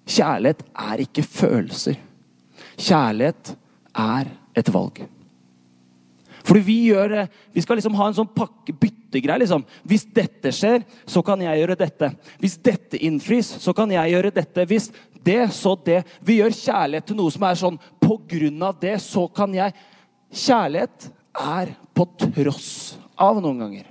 Kjærlighet 0.10 0.63
er 0.73 1.03
ikke 1.03 1.25
følelser. 1.27 1.99
Kjærlighet 2.79 3.53
er 3.99 4.31
et 4.57 4.71
valg. 4.73 5.03
Fordi 6.49 6.62
vi 6.65 6.77
gjør 6.88 7.27
Vi 7.53 7.62
skal 7.62 7.77
liksom 7.77 7.97
ha 7.99 8.07
en 8.07 8.15
sånn 8.17 8.31
pakke 8.33 8.73
byttegreie. 8.73 9.41
Liksom. 9.43 9.65
Hvis 9.83 10.07
dette 10.15 10.53
skjer, 10.55 10.81
så 11.05 11.21
kan 11.25 11.41
jeg 11.43 11.60
gjøre 11.60 11.77
dette. 11.77 12.10
Hvis 12.39 12.57
dette 12.63 12.97
innfris, 13.05 13.51
så 13.62 13.73
kan 13.75 13.91
jeg 13.91 14.15
gjøre 14.15 14.31
dette. 14.33 14.65
Hvis 14.65 14.89
det, 15.25 15.51
så 15.53 15.75
det. 15.86 16.03
Vi 16.25 16.39
gjør 16.39 16.55
kjærlighet 16.55 17.10
til 17.10 17.19
noe 17.19 17.33
som 17.33 17.45
er 17.45 17.60
sånn 17.60 17.79
På 17.99 18.17
grunn 18.29 18.63
av 18.65 18.79
det, 18.81 18.95
så 19.03 19.27
kan 19.27 19.53
jeg 19.53 19.75
Kjærlighet 20.29 21.09
er 21.33 21.73
på 21.97 22.05
tross 22.19 22.97
av 23.19 23.39
noen 23.41 23.63
ganger. 23.63 23.87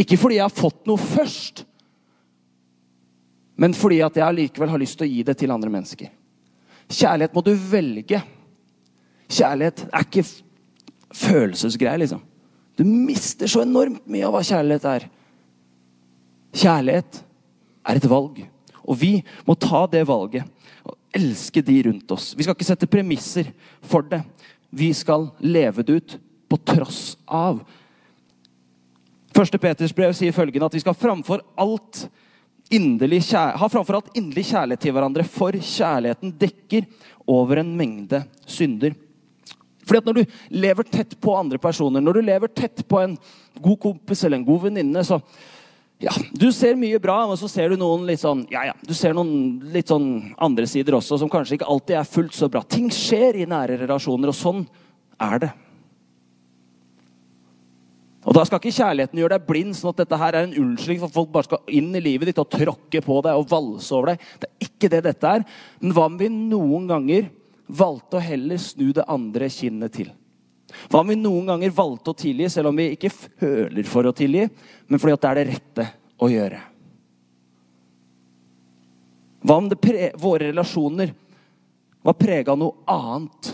Ikke 0.00 0.16
fordi 0.16 0.38
jeg 0.38 0.46
har 0.46 0.54
fått 0.54 0.86
noe 0.88 1.00
først, 1.00 1.66
men 3.60 3.76
fordi 3.76 4.00
at 4.00 4.16
jeg 4.16 4.24
allikevel 4.24 4.72
har 4.72 4.80
lyst 4.80 4.96
til 4.98 5.04
å 5.04 5.10
gi 5.10 5.24
det 5.26 5.36
til 5.36 5.52
andre 5.52 5.72
mennesker. 5.72 6.08
Kjærlighet 6.90 7.34
må 7.36 7.42
du 7.44 7.52
velge. 7.52 8.22
Kjærlighet 9.30 9.84
er 9.90 10.06
ikke 10.06 10.24
følelsesgreier, 11.20 12.00
liksom. 12.00 12.22
Du 12.80 12.86
mister 12.88 13.50
så 13.50 13.60
enormt 13.66 14.06
mye 14.08 14.24
av 14.24 14.32
hva 14.32 14.40
kjærlighet 14.46 14.86
er. 14.88 15.04
Kjærlighet 16.56 17.20
er 17.90 18.00
et 18.00 18.08
valg, 18.08 18.40
og 18.80 18.98
vi 18.98 19.18
må 19.44 19.58
ta 19.60 19.84
det 19.92 20.06
valget 20.08 20.48
elske 21.16 21.62
de 21.62 21.82
rundt 21.82 22.10
oss. 22.14 22.32
Vi 22.36 22.44
skal 22.46 22.54
ikke 22.54 22.68
sette 22.68 22.88
premisser 22.90 23.50
for 23.82 24.06
det. 24.06 24.22
Vi 24.70 24.92
skal 24.94 25.28
leve 25.38 25.82
det 25.82 25.92
ut 25.92 26.16
på 26.50 26.58
tross 26.66 27.18
av. 27.26 27.60
Første 29.34 29.58
Peters 29.62 29.94
brev 29.94 30.14
sier 30.16 30.34
følgende 30.34 30.66
at 30.66 30.74
vi 30.74 30.82
skal 30.82 30.98
framfor 30.98 31.44
alt 31.58 32.06
ha 32.70 33.66
framfor 33.66 33.96
alt 33.96 34.12
inderlig 34.14 34.44
kjærlighet 34.46 34.82
til 34.84 34.92
hverandre, 34.94 35.24
for 35.26 35.50
kjærligheten 35.50 36.36
dekker 36.38 36.84
over 37.26 37.58
en 37.58 37.72
mengde 37.74 38.20
synder. 38.46 38.94
Fordi 39.82 39.98
at 39.98 40.06
Når 40.06 40.14
du 40.14 40.24
lever 40.50 40.86
tett 40.86 41.16
på 41.20 41.34
andre 41.34 41.58
personer, 41.58 42.00
når 42.00 42.12
du 42.12 42.20
lever 42.20 42.46
tett 42.46 42.86
på 42.86 43.00
en 43.00 43.18
god 43.58 43.80
kompis 43.80 44.22
eller 44.24 44.38
en 44.38 44.44
god 44.46 44.62
venninne, 44.68 45.02
så 45.02 45.18
ja, 46.00 46.12
Du 46.32 46.48
ser 46.52 46.78
mye 46.80 46.98
bra, 47.02 47.22
men 47.28 47.36
så 47.36 47.48
ser 47.50 47.72
du 47.72 47.80
noen 47.80 48.06
litt 48.08 48.22
sånn, 48.22 48.46
ja, 48.52 48.64
ja, 48.70 48.76
du 48.80 48.94
ser 48.96 49.12
noen 49.16 49.60
litt 49.72 49.90
sånn 49.92 50.34
andre 50.40 50.68
sider 50.70 50.96
også, 50.96 51.18
som 51.20 51.30
kanskje 51.32 51.58
ikke 51.58 51.68
alltid 51.68 51.98
er 52.00 52.08
fullt 52.08 52.36
så 52.36 52.48
bra. 52.52 52.62
Ting 52.64 52.88
skjer 52.94 53.42
i 53.42 53.48
nære 53.48 53.82
relasjoner, 53.82 54.32
og 54.32 54.38
sånn 54.38 54.64
er 55.20 55.44
det. 55.44 55.50
Og 58.28 58.36
Da 58.36 58.44
skal 58.44 58.60
ikke 58.60 58.76
kjærligheten 58.76 59.20
gjøre 59.20 59.36
deg 59.36 59.46
blind, 59.48 59.76
sånn 59.76 59.94
at 59.94 60.02
dette 60.02 60.18
her 60.20 60.36
er 60.36 60.46
en 60.46 60.56
unnskyldning 60.62 61.00
for 61.00 61.08
at 61.08 61.16
folk 61.16 61.30
bare 61.32 61.48
skal 61.48 61.62
inn 61.72 61.88
i 61.96 62.02
livet 62.04 62.28
ditt 62.28 62.40
og 62.42 62.50
tråkke 62.52 63.00
på 63.04 63.20
deg 63.24 63.36
og 63.40 63.48
valse 63.48 63.94
over 63.96 64.12
deg. 64.12 64.24
Det 64.42 64.48
er 64.48 64.66
ikke 64.68 64.90
det 64.92 65.02
dette 65.08 65.34
er. 65.38 65.46
Men 65.80 65.94
hva 65.96 66.04
om 66.10 66.18
vi 66.20 66.28
noen 66.32 66.88
ganger 66.90 67.30
valgte 67.64 68.18
å 68.18 68.24
heller 68.24 68.60
snu 68.60 68.90
det 68.96 69.08
andre 69.08 69.48
kinnet 69.52 69.96
til? 69.96 70.12
Hva 70.90 71.02
om 71.02 71.10
vi 71.10 71.16
noen 71.18 71.48
ganger 71.50 71.72
valgte 71.74 72.12
å 72.12 72.18
tilgi, 72.18 72.48
selv 72.50 72.70
om 72.70 72.78
vi 72.78 72.92
ikke 72.94 73.10
føler 73.12 73.86
for 73.88 74.08
å 74.08 74.14
tilgi, 74.16 74.46
men 74.88 75.00
fordi 75.00 75.16
det 75.16 75.30
er 75.30 75.40
det 75.40 75.46
rette 75.50 75.86
å 76.20 76.28
gjøre? 76.30 76.60
Hva 79.40 79.56
om 79.56 79.70
våre 80.20 80.50
relasjoner 80.50 81.14
var 82.04 82.16
prega 82.20 82.52
av 82.52 82.60
noe 82.60 82.90
annet? 82.90 83.52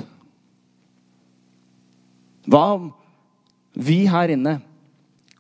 Hva 2.46 2.64
om 2.74 2.90
vi 3.76 4.05
her 4.11 4.33
inne 4.35 4.59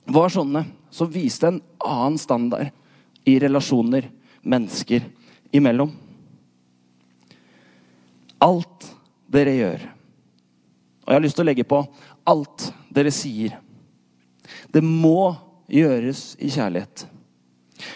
var 0.06 0.30
sånne 0.30 0.64
som 0.92 1.10
viste 1.10 1.50
en 1.50 1.60
annen 1.82 2.18
standard 2.20 2.70
i 3.26 3.38
relasjoner 3.42 4.08
mennesker 4.46 5.06
imellom? 5.54 5.90
Alt 8.42 8.90
dere 9.32 9.54
gjør 9.56 9.86
og 11.06 11.12
jeg 11.12 11.20
har 11.20 11.22
lyst 11.22 11.38
til 11.38 11.46
å 11.46 11.48
legge 11.48 11.66
på 11.68 11.78
alt 12.26 12.70
dere 12.90 13.12
sier. 13.14 13.54
Det 14.74 14.82
må 14.82 15.36
gjøres 15.70 16.32
i 16.42 16.50
kjærlighet. 16.50 17.06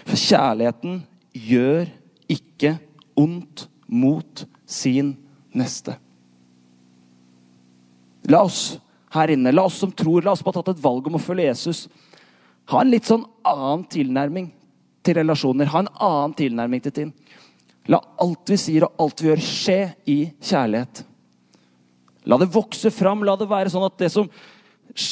For 0.07 0.19
kjærligheten 0.19 1.01
gjør 1.35 1.91
ikke 2.31 2.77
ondt 3.19 3.67
mot 3.91 4.45
sin 4.71 5.17
neste. 5.57 5.97
La 8.31 8.45
oss 8.47 8.79
her 9.11 9.33
inne, 9.35 9.51
la 9.51 9.67
oss 9.67 9.81
som 9.83 9.91
tror, 9.91 10.23
la 10.23 10.37
oss 10.37 10.45
som 10.45 10.53
har 10.53 10.61
tatt 10.61 10.77
et 10.77 10.85
valg 10.85 11.09
om 11.11 11.19
å 11.19 11.23
følge 11.23 11.49
Jesus, 11.49 11.89
ha 12.71 12.85
en 12.85 12.93
litt 12.93 13.09
sånn 13.11 13.27
annen 13.43 13.83
tilnærming 13.91 14.53
til 15.03 15.17
relasjoner. 15.19 15.67
Ha 15.73 15.83
en 15.83 15.95
annen 15.99 16.37
tilnærming 16.39 16.85
til 16.85 16.95
ting. 16.95 17.13
La 17.91 17.99
alt 18.23 18.53
vi 18.53 18.59
sier 18.61 18.87
og 18.87 19.03
alt 19.03 19.23
vi 19.23 19.33
gjør, 19.33 19.43
skje 19.43 19.79
i 20.07 20.19
kjærlighet. 20.39 21.03
La 22.31 22.39
det 22.39 22.51
vokse 22.55 22.93
fram. 22.95 23.25
La 23.27 23.35
det 23.39 23.51
være 23.51 23.73
sånn 23.73 23.87
at 23.89 23.99
det 24.01 24.11
som 24.15 24.31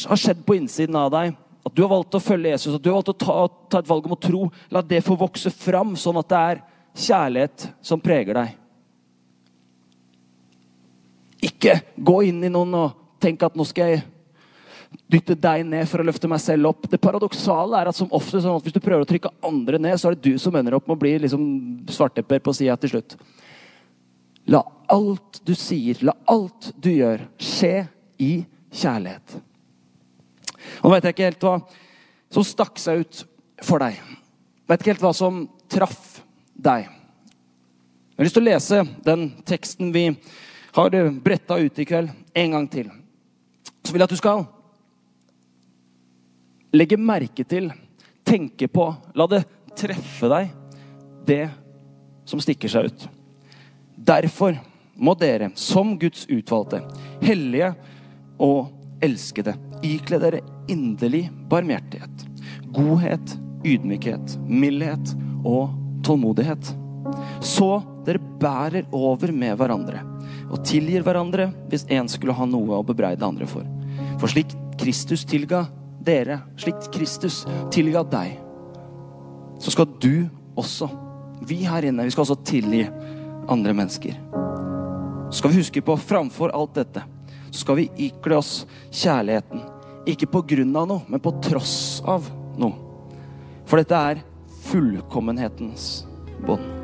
har 0.08 0.18
skjedd 0.18 0.44
på 0.46 0.56
innsiden 0.58 0.96
av 0.98 1.10
deg, 1.14 1.34
at 1.66 1.74
du 1.74 1.82
har 1.84 1.90
valgt 1.90 2.16
å 2.16 2.22
følge 2.22 2.54
Jesus, 2.54 2.76
at 2.78 2.82
du 2.82 2.88
har 2.90 2.98
valgt 3.00 3.12
å 3.12 3.18
ta, 3.18 3.34
ta 3.70 3.82
et 3.82 3.90
valg 3.90 4.06
om 4.06 4.14
å 4.14 4.20
tro, 4.22 4.46
la 4.72 4.82
det 4.82 5.02
få 5.06 5.18
vokse 5.18 5.52
fram, 5.52 5.94
sånn 5.98 6.18
at 6.20 6.30
det 6.30 6.40
er 6.52 6.62
kjærlighet 6.98 7.66
som 7.84 8.02
preger 8.02 8.38
deg. 8.38 8.54
Ikke 11.50 11.76
gå 11.94 12.22
inn 12.30 12.40
i 12.46 12.50
noen 12.50 12.74
og 12.78 12.96
tenk 13.22 13.44
at 13.46 13.58
nå 13.58 13.66
skal 13.68 13.92
jeg 13.92 14.06
dytte 15.10 15.36
deg 15.38 15.66
ned 15.68 15.86
for 15.90 16.00
å 16.00 16.06
løfte 16.06 16.30
meg 16.30 16.40
selv 16.42 16.70
opp. 16.70 16.86
Det 16.90 17.00
paradoksale 17.02 17.78
er 17.78 17.90
at 17.90 17.98
som 17.98 18.10
ofte 18.14 18.40
sånn 18.40 18.58
at 18.58 18.64
hvis 18.66 18.74
du 18.74 18.82
prøver 18.82 19.04
å 19.04 19.08
trykke 19.08 19.34
andre 19.44 19.80
ned, 19.82 19.98
så 20.00 20.08
er 20.08 20.16
det 20.16 20.32
du 20.32 20.40
som 20.40 20.56
ender 20.58 20.78
opp 20.78 20.88
med 20.88 20.96
å 20.96 21.02
bli 21.02 21.14
liksom 21.26 21.44
svartepper 21.92 22.42
på 22.42 22.54
sida 22.56 22.78
til 22.80 22.96
slutt. 22.96 23.18
La 24.48 24.62
alt 24.88 25.42
du 25.44 25.54
sier, 25.58 26.00
la 26.04 26.14
alt 26.32 26.70
du 26.80 26.90
gjør, 26.94 27.26
skje 27.36 27.84
i 28.18 28.32
kjærlighet. 28.72 29.36
Og 30.82 30.88
Nå 30.88 30.94
vet 30.94 31.08
jeg 31.08 31.16
ikke 31.16 31.28
helt 31.28 31.44
hva 31.44 31.56
som 32.32 32.46
stakk 32.46 32.80
seg 32.80 33.02
ut 33.02 33.22
for 33.64 33.82
deg. 33.82 33.98
Jeg 33.98 34.70
vet 34.72 34.82
ikke 34.82 34.94
helt 34.94 35.04
hva 35.04 35.14
som 35.16 35.42
traff 35.70 36.20
deg. 36.54 36.88
Jeg 36.88 38.20
har 38.20 38.26
lyst 38.26 38.38
til 38.38 38.44
å 38.44 38.48
lese 38.48 38.80
den 39.06 39.28
teksten 39.46 39.92
vi 39.94 40.06
har 40.78 40.96
bretta 41.24 41.58
ut 41.58 41.78
i 41.78 41.86
kveld, 41.88 42.10
en 42.34 42.56
gang 42.56 42.68
til. 42.70 42.88
Så 43.84 43.92
vil 43.92 44.02
jeg 44.02 44.08
at 44.08 44.14
du 44.16 44.20
skal 44.20 44.46
legge 46.76 46.98
merke 47.00 47.44
til, 47.48 47.70
tenke 48.26 48.68
på, 48.68 48.90
la 49.16 49.28
det 49.30 49.44
treffe 49.78 50.28
deg, 50.28 50.50
det 51.28 51.44
som 52.28 52.42
stikker 52.42 52.72
seg 52.72 52.90
ut. 52.90 53.06
Derfor 54.06 54.58
må 54.98 55.14
dere, 55.18 55.50
som 55.54 55.96
Guds 55.98 56.26
utvalgte, 56.30 56.82
hellige 57.22 57.72
og 58.42 58.70
elskede, 59.04 59.54
ikle 59.86 60.18
dere 60.22 60.42
inderlig 60.70 61.28
barmhjertighet, 61.50 62.24
godhet, 62.74 63.34
ydmykhet, 63.66 64.36
mildhet 64.46 65.14
og 65.46 65.74
tålmodighet. 66.06 66.72
Så 67.44 67.78
dere 68.06 68.22
bærer 68.40 68.88
over 68.94 69.32
med 69.32 69.56
hverandre 69.58 70.02
og 70.48 70.62
tilgir 70.66 71.04
hverandre 71.04 71.50
hvis 71.70 71.86
en 71.92 72.08
skulle 72.10 72.36
ha 72.36 72.46
noe 72.48 72.78
å 72.78 72.86
bebreide 72.86 73.26
andre 73.26 73.48
for. 73.48 73.66
For 74.20 74.30
slik 74.32 74.54
Kristus 74.80 75.24
tilga 75.28 75.66
dere, 76.04 76.40
slik 76.60 76.88
Kristus 76.94 77.42
tilga 77.74 78.04
deg, 78.08 78.38
så 79.58 79.74
skal 79.74 79.88
du 80.00 80.28
også, 80.58 80.88
vi 81.48 81.62
her 81.66 81.86
inne, 81.86 82.06
vi 82.06 82.14
skal 82.14 82.24
også 82.24 82.38
tilgi 82.46 82.84
andre 83.48 83.74
mennesker. 83.74 84.16
Så 85.30 85.40
skal 85.40 85.52
vi 85.52 85.60
huske 85.60 85.82
på, 85.84 85.96
framfor 85.96 86.54
alt 86.56 86.78
dette, 86.78 87.02
så 87.50 87.64
skal 87.64 87.80
vi 87.82 87.90
ikle 88.08 88.38
oss 88.40 88.62
kjærligheten. 88.90 89.64
Ikke 90.08 90.30
på 90.30 90.42
grunn 90.54 90.72
av 90.76 90.88
noe, 90.88 91.04
men 91.08 91.20
på 91.20 91.34
tross 91.44 92.00
av 92.08 92.28
noe. 92.60 92.76
For 93.68 93.80
dette 93.80 94.00
er 94.12 94.24
fullkommenhetens 94.70 95.90
bånd. 96.46 96.77